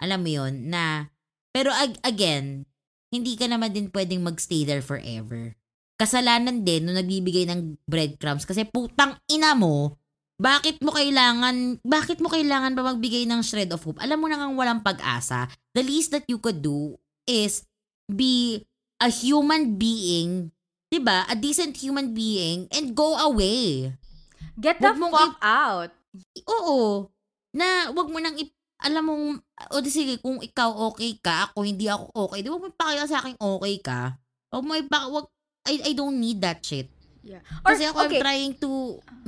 [0.00, 1.12] Alam mo yun, na,
[1.52, 2.64] pero ag- again,
[3.12, 5.52] hindi ka naman din pwedeng magstay there forever.
[6.00, 10.00] Kasalanan din nung nagbibigay ng breadcrumbs kasi putang ina mo,
[10.40, 14.00] bakit mo kailangan, bakit mo kailangan ba magbigay ng shred of hope?
[14.00, 15.52] Alam mo na ngang walang pag-asa.
[15.76, 16.96] The least that you could do
[17.28, 17.68] is
[18.08, 18.64] be
[19.04, 20.48] a human being,
[20.88, 21.28] 'di ba?
[21.28, 23.92] A decent human being and go away.
[24.56, 25.92] Get the fuck out.
[26.46, 27.10] Oo.
[27.52, 29.26] Na wag mo nang ip- alam mong,
[29.70, 33.04] o di sige, kung ikaw okay ka, ako hindi ako okay, di wag mo ipakita
[33.04, 34.16] sa akin okay ka.
[34.48, 35.26] Wag mo ipaka, wag,
[35.68, 36.88] I, I don't need that shit.
[37.20, 37.44] Yeah.
[37.68, 38.70] Or, Kasi ako okay, I'm trying to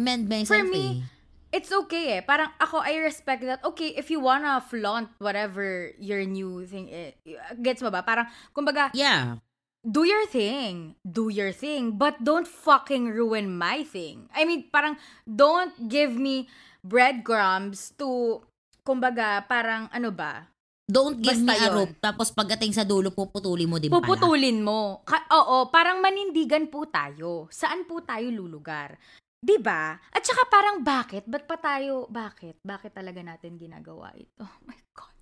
[0.00, 1.60] mend myself For me, eh.
[1.60, 2.20] it's okay eh.
[2.24, 3.60] Parang ako, I respect that.
[3.60, 7.12] Okay, if you wanna flaunt whatever your new thing is,
[7.60, 8.00] gets mo ba?
[8.00, 9.36] Parang, kumbaga, Yeah.
[9.84, 10.96] do your thing.
[11.04, 12.00] Do your thing.
[12.00, 14.32] But don't fucking ruin my thing.
[14.32, 14.96] I mean, parang,
[15.28, 16.48] don't give me
[16.82, 18.42] breadcrumbs to,
[18.82, 20.50] kumbaga, parang, ano ba?
[20.82, 21.72] Don't give Basta me a yun.
[21.72, 24.02] rope, tapos pagdating sa dulo, puputuli mo din pala.
[24.02, 25.00] Puputulin mo.
[25.06, 27.46] Ka- oo, parang manindigan po tayo.
[27.48, 28.98] Saan po tayo lulugar?
[29.40, 29.94] 'Di ba?
[29.94, 31.24] At saka parang bakit?
[31.24, 32.58] Ba't pa tayo, bakit?
[32.60, 34.42] Bakit talaga natin ginagawa ito?
[34.42, 35.14] Oh my God.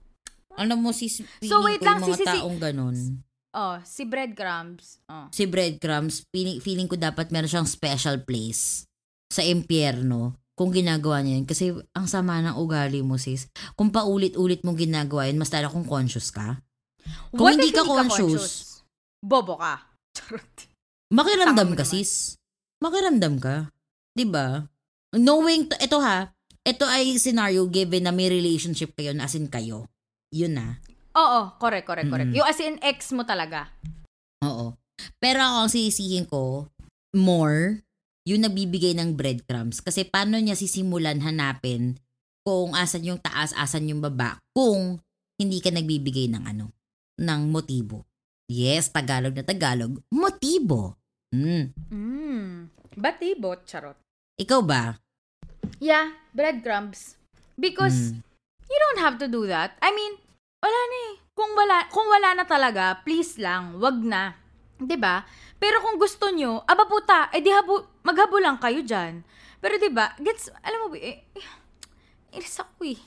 [0.59, 2.97] Alam mo, sis, So, wait lang, yung mga si- si- si- taong ganun.
[3.51, 5.03] Oh, si breadcrumbs.
[5.07, 5.27] Oh.
[5.31, 8.87] Si Breadcrumbs, feeling, feeling ko dapat meron siyang special place
[9.27, 11.49] sa impyerno kung ginagawa niya yun.
[11.49, 13.49] Kasi ang sama ng ugali mo, sis.
[13.81, 16.61] Kung paulit-ulit mong ginagawa yun, mas lalo kung conscious ka.
[17.33, 18.85] Kung What hindi if ka conscious,
[19.25, 19.89] Bobo ka.
[20.21, 20.69] Charot.
[21.09, 22.37] makiramdam ka, sis.
[22.85, 23.73] Makiramdam ka.
[24.13, 24.69] 'Di ba?
[25.17, 26.29] Knowing, to, ito ha,
[26.61, 29.89] ito ay scenario given na may relationship kayo na as in kayo.
[30.29, 30.77] Yun na.
[31.17, 32.31] Oo, correct, correct, correct.
[32.31, 32.37] Mm.
[32.37, 33.73] Yung as in ex mo talaga.
[34.45, 34.77] Oo.
[35.17, 36.69] Pero ako ang sisihin ko,
[37.17, 37.81] more,
[38.29, 39.81] yung nagbibigay ng breadcrumbs.
[39.81, 41.97] Kasi paano niya sisimulan hanapin
[42.45, 45.01] kung asan yung taas, asan yung baba, kung
[45.41, 46.73] hindi ka nagbibigay ng ano,
[47.21, 48.05] ng motibo.
[48.51, 50.99] Yes, Tagalog na Tagalog, motibo.
[51.31, 51.71] Hmm.
[51.89, 52.67] Mm.
[52.99, 53.95] Batibot, charot.
[54.41, 54.99] Ikaw ba?
[55.79, 57.15] Yeah, breadcrumbs.
[57.55, 58.25] Because Hmm.
[58.67, 59.79] you don't have to do that.
[59.79, 60.19] I mean,
[60.59, 61.15] wala na eh.
[61.37, 64.35] Kung wala, kung wala na talaga, please lang, wag na.
[64.81, 65.25] 'Di ba?
[65.61, 69.21] Pero kung gusto nyo, aba puta, eh di habo, maghabo lang kayo dyan.
[69.61, 71.47] Pero 'di ba gets, alam mo ba, eh, eh,
[72.33, 72.99] inis ako eh.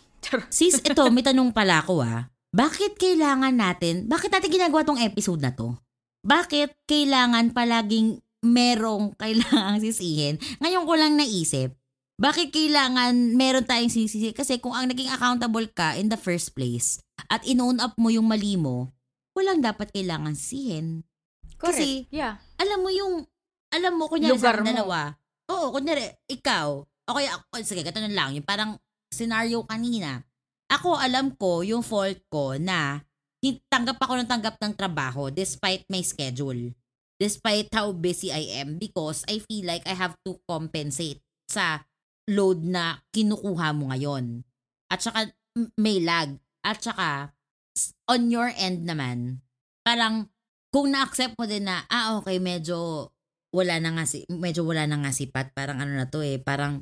[0.54, 2.30] Sis, ito, may tanong pala ako ah.
[2.54, 5.74] Bakit kailangan natin, bakit natin ginagawa tong episode na to?
[6.22, 10.38] Bakit kailangan palaging merong kailangang sisihin?
[10.62, 11.74] Ngayon ko lang naisip,
[12.22, 14.30] bakit kailangan meron tayong sisisi?
[14.38, 17.02] Kasi kung ang naging accountable ka in the first place
[17.34, 18.94] at in-own up mo yung mali mo,
[19.34, 21.02] walang dapat kailangan sisihin.
[21.64, 21.80] Correct.
[21.80, 22.36] Kasi- yeah.
[22.60, 23.24] Alam mo yung,
[23.72, 24.68] alam mo, kunyari Lugar sa mo.
[24.68, 25.00] dalawa.
[25.48, 28.76] Oo, kunyari, ikaw, o kaya, ako, sige, gato na lang, yung parang
[29.08, 30.20] scenario kanina.
[30.68, 33.00] Ako, alam ko, yung fault ko na
[33.68, 36.72] tanggap ako ng tanggap ng trabaho despite my schedule.
[37.20, 41.84] Despite how busy I am because I feel like I have to compensate sa
[42.28, 44.44] load na kinukuha mo ngayon.
[44.88, 45.32] At saka,
[45.76, 46.40] may lag.
[46.64, 47.36] At saka,
[48.08, 49.44] on your end naman,
[49.84, 50.32] parang
[50.74, 53.08] kung na-accept mo din na, ah, okay, medyo
[53.54, 56.42] wala na nga si, medyo wala na nga si Pat, parang ano na to eh,
[56.42, 56.82] parang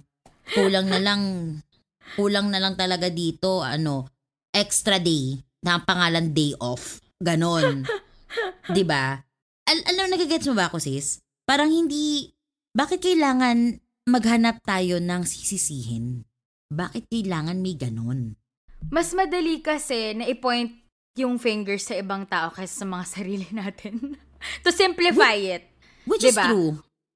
[0.56, 1.22] kulang na lang,
[2.18, 4.08] kulang na lang talaga dito, ano,
[4.56, 7.04] extra day, na ang pangalan day off.
[7.22, 7.86] Ganon.
[8.74, 9.14] 'Di ba?
[9.70, 11.22] Al- alam, nagagets mo ba ako, sis?
[11.46, 12.34] Parang hindi,
[12.74, 13.78] bakit kailangan
[14.10, 16.26] maghanap tayo ng sisisihin?
[16.74, 18.40] Bakit kailangan may ganon?
[18.90, 20.81] Mas madali kasi na i-point
[21.20, 24.16] yung fingers sa ibang tao kaysa sa mga sarili natin.
[24.66, 25.68] to simplify it.
[26.08, 26.48] Which is Diba?
[26.48, 26.72] true.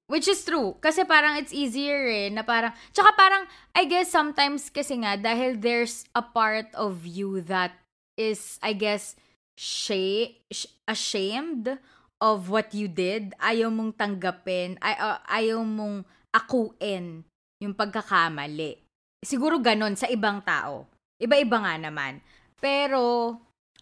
[0.06, 0.78] Which is true.
[0.78, 5.58] Kasi parang it's easier eh, na parang, tsaka parang, I guess sometimes kasi nga, dahil
[5.58, 7.74] there's a part of you that
[8.14, 9.18] is, I guess,
[9.58, 11.82] sh- ashamed
[12.22, 17.26] of what you did, ayaw mong tanggapin, ay, uh, ayaw mong akuin
[17.58, 18.78] yung pagkakamali.
[19.26, 20.86] Siguro ganon sa ibang tao.
[21.18, 22.22] Iba-iba nga naman.
[22.62, 23.34] Pero,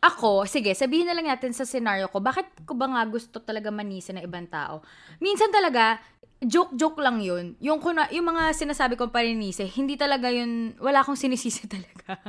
[0.03, 3.71] ako, sige, sabihin na lang natin sa scenario ko, bakit ko ba nga gusto talaga
[3.71, 4.83] manisa ng ibang tao?
[5.23, 5.95] Minsan talaga,
[6.43, 7.55] joke-joke lang yun.
[7.63, 12.19] Yung, kuna, yung mga sinasabi kong paninise, hindi talaga yun, wala akong sinisisi talaga.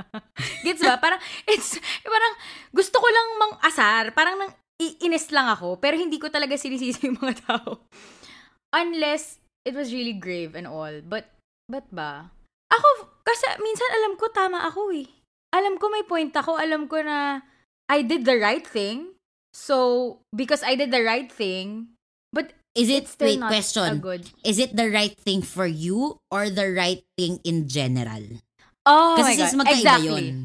[0.63, 1.03] Gets ba?
[1.03, 1.19] Parang,
[1.51, 1.75] it's,
[2.07, 2.35] parang,
[2.71, 4.15] gusto ko lang mang asar.
[4.15, 7.83] Parang nang, iinis lang ako, pero hindi ko talaga sinisisi yung mga tao.
[8.71, 10.95] Unless, it was really grave and all.
[11.03, 11.27] But,
[11.67, 12.31] but ba?
[12.71, 12.89] Ako,
[13.27, 15.07] kasi minsan alam ko tama ako eh.
[15.55, 16.59] Alam ko may point ako.
[16.59, 17.39] Alam ko na
[17.89, 19.15] I did the right thing.
[19.55, 21.95] So, because I did the right thing,
[22.35, 24.03] but Is it, it's still wait, not a question.
[24.03, 24.27] good.
[24.43, 28.43] Is it the right thing for you or the right thing in general?
[28.83, 29.47] Oh my Kasi God.
[29.47, 30.11] sis, magkaiba exactly.
[30.11, 30.37] yun.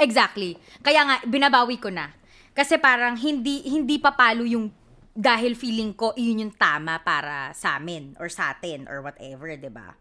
[0.00, 0.50] Exactly.
[0.80, 2.08] Kaya nga, binabawi ko na.
[2.56, 4.72] Kasi parang hindi hindi papalo yung
[5.12, 9.70] dahil feeling ko yun yung tama para sa amin or sa atin or whatever, 'di
[9.70, 9.94] ba?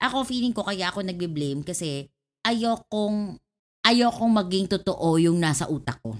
[0.00, 2.08] Ako feeling ko kaya ako nagbe-blame kasi
[2.44, 3.36] ayokong
[3.84, 6.16] ayokong maging totoo yung nasa utak ko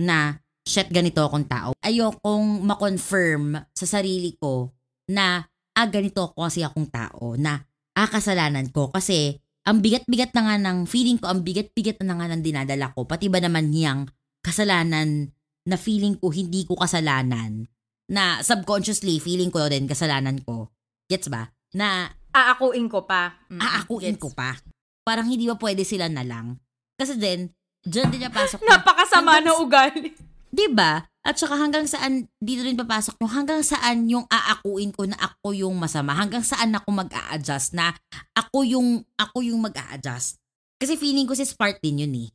[0.00, 1.72] na shit ganito akong tao.
[1.80, 4.72] Ayokong ma-confirm sa sarili ko
[5.12, 5.44] na
[5.76, 7.62] ah ganito ako kasi akong tao na
[7.96, 12.30] ah kasalanan ko kasi ang bigat-bigat na nga ng feeling ko, ang bigat-bigat na nga
[12.30, 14.06] ng dinadala ko, pati ba naman niyang
[14.38, 15.34] kasalanan
[15.66, 17.66] na feeling ko hindi ko kasalanan,
[18.06, 20.70] na subconsciously feeling ko din kasalanan ko,
[21.06, 21.50] Gets ba?
[21.74, 23.32] Na Aakuin ko pa.
[23.48, 24.22] Mm, aakuin gets.
[24.22, 24.58] ko pa.
[25.06, 26.60] Parang hindi ba pwede sila na lang?
[26.98, 27.48] Kasi din,
[27.86, 30.10] dyan din napasok yung- Napakasama hanggang na ugali.
[30.50, 31.06] 'Di ba?
[31.26, 35.54] At saka hanggang saan dito rin papasok yung hanggang saan yung aakuin ko na ako
[35.54, 37.90] yung masama, hanggang saan ako mag-a-adjust na
[38.30, 40.38] ako yung ako yung mag-a-adjust.
[40.78, 42.28] Kasi feeling ko si part din yun eh.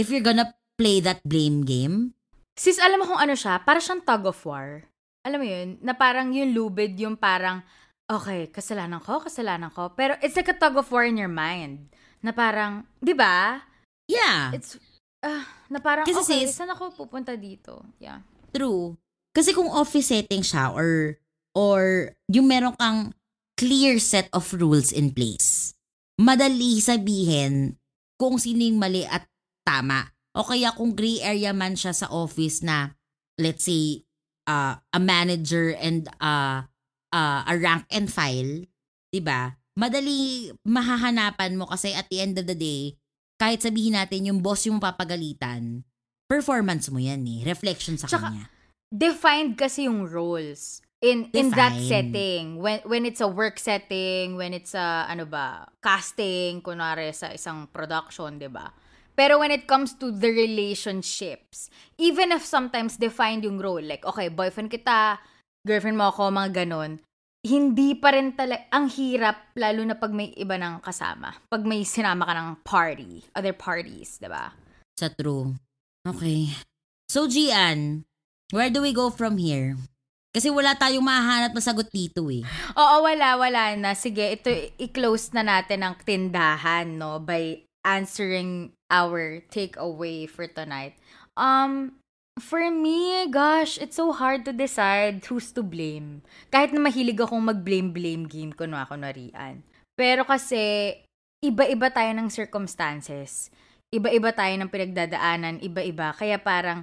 [0.00, 0.48] If you're gonna
[0.80, 2.16] play that blame game,
[2.58, 3.62] Sis, alam mo kung ano siya?
[3.62, 4.82] Para siyang tug of war.
[5.22, 5.68] Alam mo yun?
[5.78, 7.62] Na parang yung lubid, yung parang,
[8.10, 9.94] okay, kasalanan ko, kasalanan ko.
[9.94, 11.86] Pero it's like a tug of war in your mind.
[12.18, 13.62] Na parang, di ba?
[14.10, 14.74] yeah, It's,
[15.22, 17.82] ah, na parang, Kasi okay, sis- saan ako pupunta dito?
[17.98, 18.22] Yeah.
[18.54, 18.96] true.
[19.34, 21.14] Kasi kung office setting siya or
[21.54, 23.14] or yung meron kang
[23.54, 25.78] clear set of rules in place,
[26.18, 27.78] madali sabihin
[28.18, 29.30] kung sino yung mali at
[29.62, 30.10] tama.
[30.34, 32.94] O kaya kung gray area man siya sa office na,
[33.38, 34.02] let's say,
[34.50, 36.66] uh, a manager and uh,
[37.14, 38.64] uh, a rank and file,
[39.12, 39.54] 'di ba?
[39.78, 42.98] Madali mahahanapan mo kasi at the end of the day,
[43.38, 45.86] kahit sabihin natin yung boss yung papagalitan,
[46.26, 47.46] performance mo yan eh.
[47.46, 48.50] Reflection sa Tsaka, kanya.
[48.90, 51.86] Defined kasi yung roles in in that Defined.
[51.86, 57.30] setting when when it's a work setting when it's a ano ba casting kunwari sa
[57.30, 58.74] isang production 'di ba
[59.14, 61.70] pero when it comes to the relationships
[62.02, 65.22] even if sometimes defined yung role like okay boyfriend kita
[65.62, 66.98] girlfriend mo ako mga ganon
[67.46, 71.86] hindi pa rin talaga ang hirap lalo na pag may iba ng kasama pag may
[71.86, 74.50] sinama ka ng party other parties ba
[74.98, 75.54] Sa true.
[76.02, 76.50] Okay.
[77.06, 78.02] So, Gian,
[78.50, 79.78] where do we go from here?
[80.34, 82.44] Kasi wala tayong mahahanap na sagot dito eh.
[82.76, 83.94] Oo, wala, wala na.
[83.94, 87.22] Sige, ito, i-close na natin ang tindahan, no?
[87.22, 90.98] By answering our takeaway for tonight.
[91.38, 91.96] Um,
[92.40, 96.22] for me, gosh, it's so hard to decide who's to blame.
[96.50, 99.62] Kahit na mahilig akong mag-blame-blame game, kunwa kunwarian.
[99.98, 100.94] Pero kasi,
[101.44, 103.50] iba-iba tayo ng circumstances.
[103.94, 106.14] Iba-iba tayo ng pinagdadaanan, iba-iba.
[106.16, 106.82] Kaya parang,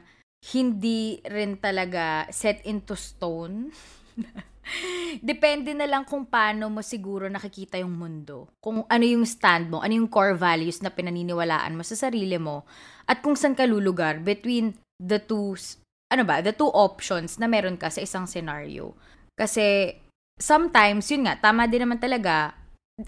[0.54, 3.74] hindi rin talaga set into stone
[5.22, 8.50] Depende na lang kung paano mo siguro nakikita yung mundo.
[8.58, 12.66] Kung ano yung stand mo, ano yung core values na pinaniniwalaan mo sa sarili mo,
[13.06, 15.56] at kung saan ka lulugar between the two,
[16.12, 18.96] ano ba, the two options na meron ka sa isang scenario.
[19.36, 19.98] Kasi
[20.40, 22.56] sometimes, yun nga, tama din naman talaga,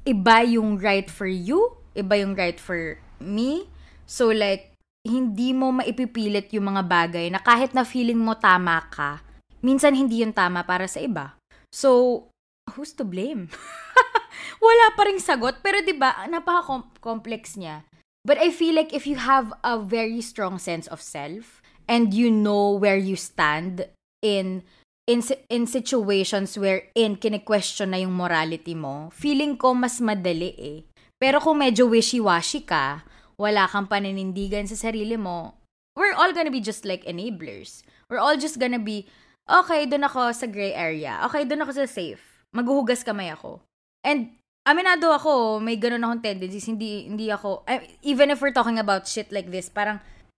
[0.03, 3.71] iba yung right for you, iba yung right for me.
[4.07, 4.75] So like,
[5.07, 9.23] hindi mo maipipilit yung mga bagay na kahit na feeling mo tama ka,
[9.63, 11.39] minsan hindi yun tama para sa iba.
[11.71, 12.27] So,
[12.75, 13.47] who's to blame?
[14.65, 17.87] Wala pa ring sagot, pero 'di ba, napaka-complex niya.
[18.27, 21.56] But I feel like if you have a very strong sense of self
[21.87, 23.87] and you know where you stand
[24.21, 24.63] in
[25.07, 30.79] in in situations where in kine-question na yung morality mo, feeling ko mas madali eh.
[31.17, 33.07] Pero kung medyo wishy-washy ka,
[33.39, 35.57] wala kang paninindigan sa sarili mo,
[35.97, 37.81] we're all gonna be just like enablers.
[38.11, 39.09] We're all just gonna be,
[39.49, 41.23] okay, doon ako sa gray area.
[41.25, 42.21] Okay, doon ako sa safe.
[42.53, 43.63] Maghuhugas kamay ako.
[44.05, 46.69] And, aminado ako, may ganun akong tendencies.
[46.69, 49.97] Hindi, hindi ako, eh, even if we're talking about shit like this, parang,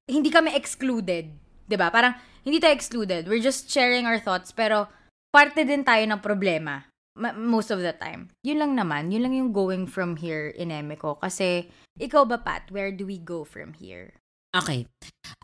[0.09, 1.29] hindi kami excluded.
[1.69, 3.29] ba Parang, hindi tayo excluded.
[3.29, 4.89] We're just sharing our thoughts, pero,
[5.29, 6.89] parte din tayo ng problema.
[7.13, 8.33] Ma- most of the time.
[8.41, 9.13] Yun lang naman.
[9.13, 11.21] Yun lang yung going from here in Emiko.
[11.21, 11.69] Kasi,
[12.01, 12.73] ikaw ba, Pat?
[12.73, 14.17] Where do we go from here?
[14.49, 14.89] Okay.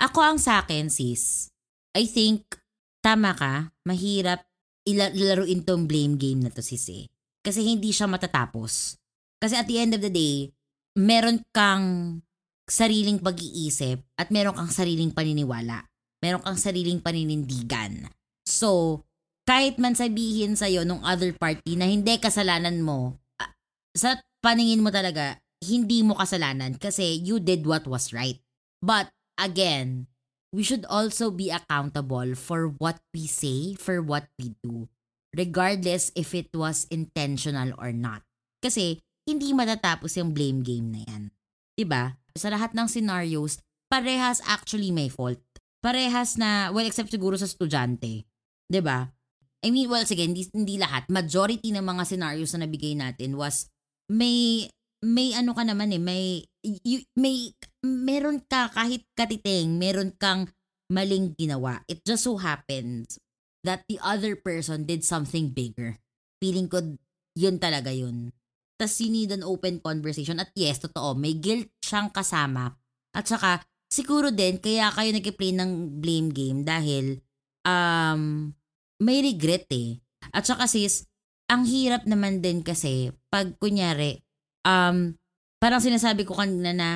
[0.02, 1.54] Ako ang sa akin, sis,
[1.94, 2.58] I think,
[3.06, 4.42] tama ka, mahirap
[4.90, 7.06] ila- laruin tong blame game na to, sis eh.
[7.46, 8.98] Kasi hindi siya matatapos.
[9.38, 10.50] Kasi at the end of the day,
[10.98, 12.18] meron kang
[12.66, 15.86] sariling pag-iisip at meron kang sariling paniniwala.
[16.22, 18.10] Meron kang sariling paninindigan.
[18.46, 19.02] So,
[19.46, 23.54] kahit man sabihin sa'yo nung other party na hindi kasalanan mo, ah,
[23.94, 28.42] sa paningin mo talaga, hindi mo kasalanan kasi you did what was right.
[28.82, 30.10] But again,
[30.50, 34.90] we should also be accountable for what we say, for what we do,
[35.34, 38.26] regardless if it was intentional or not.
[38.62, 41.35] Kasi hindi matatapos yung blame game na yan.
[41.76, 42.16] 'Di ba?
[42.36, 43.60] Sa lahat ng scenarios,
[43.92, 45.40] parehas actually may fault.
[45.80, 48.26] Parehas na, well, except siguro sa estudyante.
[48.82, 49.14] ba?
[49.62, 51.08] I mean, well, sige, hindi, hindi lahat.
[51.08, 53.70] Majority ng mga scenarios na nabigay natin was
[54.10, 54.66] may
[55.06, 57.54] may ano ka naman eh, may y- may
[57.86, 60.50] meron ka kahit katiting, meron kang
[60.90, 61.82] maling ginawa.
[61.86, 63.22] It just so happens
[63.66, 65.98] that the other person did something bigger.
[66.42, 66.98] Feeling ko
[67.38, 68.34] yun talaga yun.
[68.76, 70.40] Tapos you need an open conversation.
[70.44, 72.76] At yes, totoo, may guilt siyang kasama.
[73.16, 77.24] At saka, siguro din, kaya kayo nag-play ng blame game dahil
[77.64, 78.52] um,
[79.00, 80.04] may regret eh.
[80.36, 81.08] At saka sis,
[81.48, 84.20] ang hirap naman din kasi pag kunyari,
[84.68, 85.16] um,
[85.62, 86.90] parang sinasabi ko kanina na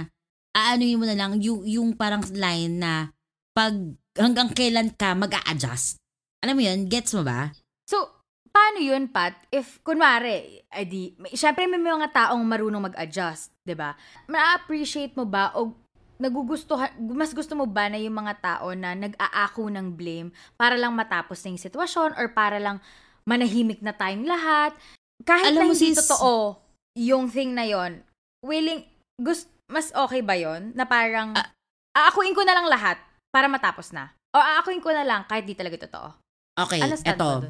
[0.51, 3.13] aanuin mo na lang yung, yung parang line na
[3.55, 3.71] pag
[4.19, 6.01] hanggang kailan ka mag adjust
[6.43, 6.87] Alam mo yun?
[6.87, 7.51] Gets mo ba?
[7.87, 8.18] So,
[8.59, 9.39] paano yun, Pat?
[9.47, 13.95] If, kunwari, edi, may, syempre may mga taong marunong mag-adjust, ba?
[14.27, 15.71] Ma-appreciate mo ba o
[16.19, 20.91] nagugustuhan, mas gusto mo ba na yung mga tao na nag-aako ng blame para lang
[20.91, 22.83] matapos na yung sitwasyon or para lang
[23.23, 24.75] manahimik na tayong lahat?
[25.23, 26.59] Kahit Alam na mo, hindi sis- totoo
[26.99, 28.03] yung thing na yon
[28.43, 28.83] willing,
[29.15, 31.47] gust, mas okay ba yon Na parang, Ah.
[31.95, 32.99] aakuin ko na lang lahat
[33.31, 34.11] para matapos na.
[34.35, 36.09] O aakuin ko na lang kahit di talaga totoo.
[36.59, 37.47] Okay, Ano eto.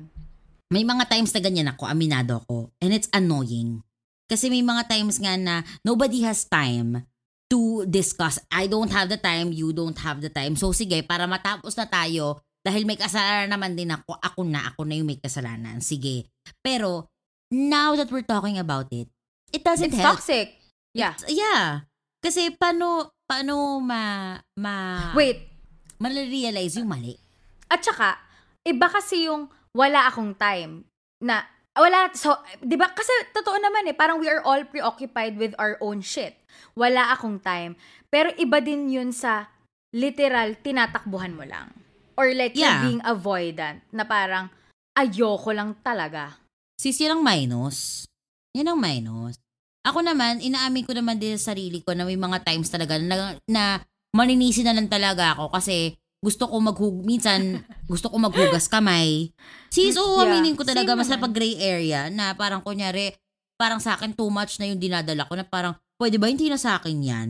[0.70, 2.70] May mga times na ganyan ako, aminado ako.
[2.78, 3.82] And it's annoying.
[4.30, 7.10] Kasi may mga times nga na nobody has time
[7.50, 8.38] to discuss.
[8.54, 10.54] I don't have the time, you don't have the time.
[10.54, 14.86] So sige, para matapos na tayo, dahil may kasalanan naman din ako, ako na, ako
[14.86, 15.82] na yung may kasalanan.
[15.82, 16.30] Sige.
[16.62, 17.10] Pero,
[17.50, 19.10] now that we're talking about it,
[19.50, 20.22] it doesn't It's help.
[20.22, 20.54] toxic.
[20.94, 21.18] Yeah.
[21.26, 21.90] Yeah.
[22.22, 24.76] Kasi paano, paano ma, ma,
[25.18, 25.50] Wait,
[25.98, 27.18] ma-realize yung mali?
[27.66, 28.22] At saka,
[28.62, 30.86] iba kasi yung wala akong time
[31.22, 31.46] na
[31.80, 35.80] wala so 'di ba kasi totoo naman eh parang we are all preoccupied with our
[35.80, 36.36] own shit.
[36.76, 37.80] Wala akong time.
[38.10, 39.48] Pero iba din yun sa
[39.96, 41.72] literal tinatakbuhan mo lang.
[42.20, 42.84] Or like Yeah.
[42.84, 44.52] being avoidant na parang
[44.98, 46.36] ayoko lang talaga.
[46.76, 48.08] Sis, yan ang minus.
[48.56, 49.40] Yan ang minus.
[49.88, 53.40] Ako naman, inaamin ko naman din sa sarili ko na may mga times talaga na,
[53.48, 53.80] na
[54.12, 59.32] maninisi na lang talaga ako kasi gusto ko maghug minsan gusto ko maghugas kamay.
[59.70, 61.24] Sis, oo, Yeah, aminin ko talaga same mas na naman.
[61.26, 63.16] pag gray area na parang kunyari,
[63.56, 66.60] parang sa akin too much na yung dinadala ko na parang, pwede ba hindi na
[66.60, 67.30] sa akin yan?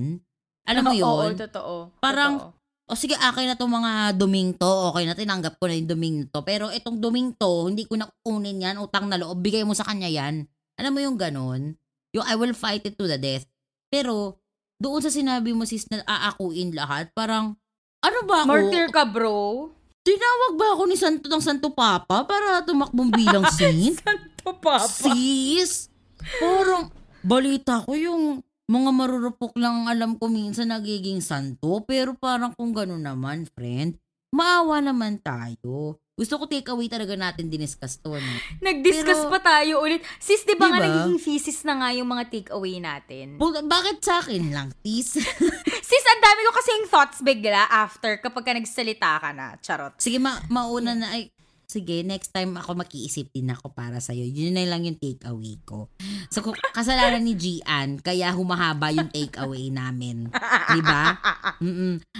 [0.66, 1.38] Alam mo Oo, yun?
[1.38, 1.74] totoo.
[2.00, 2.58] Parang- totoo.
[2.90, 6.26] o sige, akin na tong mga duming to, okay na, tinanggap ko na yung duming
[6.26, 6.42] to.
[6.42, 9.86] Pero itong duming to, hindi ko na kukunin yan, utang na loob, bigay mo sa
[9.86, 10.50] kanya yan.
[10.74, 11.78] Alam mo yung ganun?
[12.10, 13.46] Yung I will fight it to the death.
[13.94, 14.42] Pero,
[14.82, 17.59] doon sa sinabi mo sis na aakuin lahat, parang,
[18.00, 18.50] ano ba ako?
[18.50, 19.70] Martyr ka, bro.
[20.04, 24.00] Tinawag ba ako ni Santo ng Santo Papa para tumakbong bilang saint?
[24.00, 24.88] Santo Papa.
[24.88, 25.92] Sis,
[26.40, 26.90] parang
[27.22, 31.84] balita ko yung mga marurupok lang ang alam ko minsan nagiging santo.
[31.84, 33.98] Pero parang kung gano'n naman, friend,
[34.32, 35.98] maawa naman tayo.
[36.20, 38.12] Gusto ko take away talaga natin diniscuss to.
[38.12, 38.34] No?
[38.60, 40.04] Nag-discuss Pero- pa tayo ulit.
[40.20, 40.88] Sis, di ba nga Diba?
[40.92, 43.40] nagiging thesis na nga yung mga takeaway natin?
[43.40, 45.16] Bu- bakit sa akin lang, sis?
[45.90, 49.56] Sis, ang dami ko kasing thoughts bigla after kapag ka nagsalita ka na.
[49.64, 49.96] Charot.
[49.96, 51.16] Sige, ma- mauna na.
[51.16, 51.32] Ay,
[51.64, 54.26] sige, next time ako makiisip din ako para sa'yo.
[54.26, 55.88] Yun na lang yung take away ko.
[56.28, 56.44] So,
[56.74, 60.28] kasalanan ni Gian, kaya humahaba yung take away namin.
[60.68, 61.16] Di ba?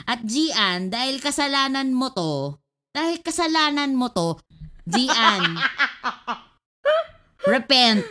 [0.06, 2.56] At Gian, dahil kasalanan mo to,
[2.94, 4.38] dahil kasalanan mo to,
[4.90, 5.58] Gian,
[7.46, 8.02] repent.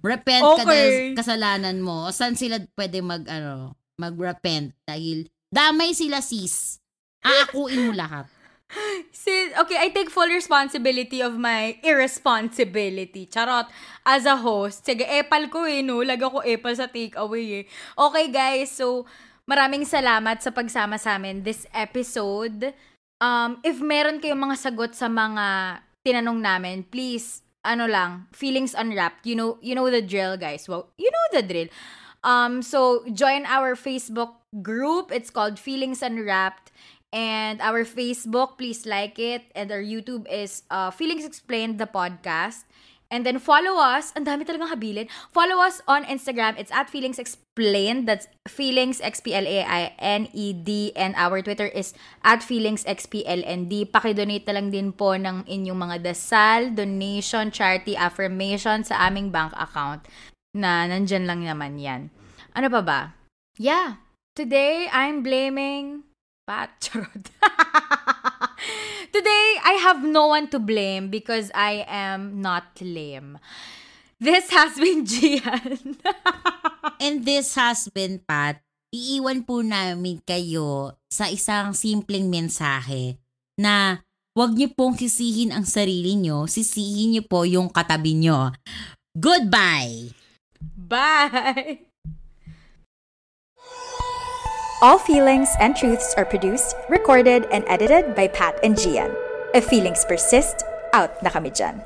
[0.00, 0.64] Repent ka Okay.
[0.64, 2.08] dahil kasalanan mo.
[2.08, 4.72] Saan sila pwede mag, ano, mag-repent?
[4.88, 6.80] Dahil damay sila sis.
[7.20, 8.24] Aakuin mo lahat.
[9.12, 13.26] Sis, okay, I take full responsibility of my irresponsibility.
[13.26, 13.66] Charot.
[14.06, 16.00] As a host, sige, epal ko eh, no?
[16.00, 17.64] Lag ako epal sa takeaway eh.
[17.98, 19.04] Okay, guys, so,
[19.44, 22.72] maraming salamat sa pagsama sa amin this episode.
[23.20, 29.28] Um, if meron kayong mga sagot sa mga tinanong namin, please, ano lang, feelings unwrapped.
[29.28, 30.64] You know, you know the drill, guys.
[30.64, 31.68] Well, you know the drill.
[32.24, 35.12] Um, so join our Facebook group.
[35.12, 36.72] It's called Feelings Unwrapped.
[37.12, 39.42] And our Facebook, please like it.
[39.54, 42.64] And our YouTube is uh, Feelings Explained, the podcast.
[43.10, 44.14] And then follow us.
[44.14, 45.10] Ang dami talagang habilin.
[45.34, 46.54] Follow us on Instagram.
[46.54, 48.06] It's at Feelings Explained.
[48.06, 50.70] That's Feelings X-P-L-A-I-N-E-D.
[50.94, 51.90] And our Twitter is
[52.22, 53.90] at Feelings X-P-L-N-D.
[53.90, 59.50] Pakidonate na lang din po ng inyong mga dasal, donation, charity, affirmation sa aming bank
[59.58, 60.06] account
[60.54, 62.14] na nandyan lang naman yan.
[62.54, 63.00] Ano pa ba?
[63.58, 63.98] Yeah.
[64.38, 66.06] Today, I'm blaming
[66.46, 66.94] Pat.
[69.14, 73.38] Today, I have no one to blame because I am not lame.
[74.20, 75.96] This has been Gian.
[77.00, 78.60] And this has been Pat.
[78.90, 83.16] Iiwan po namin kayo sa isang simpleng mensahe
[83.54, 84.02] na
[84.34, 88.50] huwag niyo pong sisihin ang sarili niyo, sisihin niyo po yung katabi niyo.
[89.14, 90.12] Goodbye!
[90.60, 91.89] Bye!
[94.82, 99.12] All feelings and truths are produced, recorded, and edited by Pat and Gian.
[99.52, 100.64] If feelings persist,
[100.96, 101.84] out na kami dyan.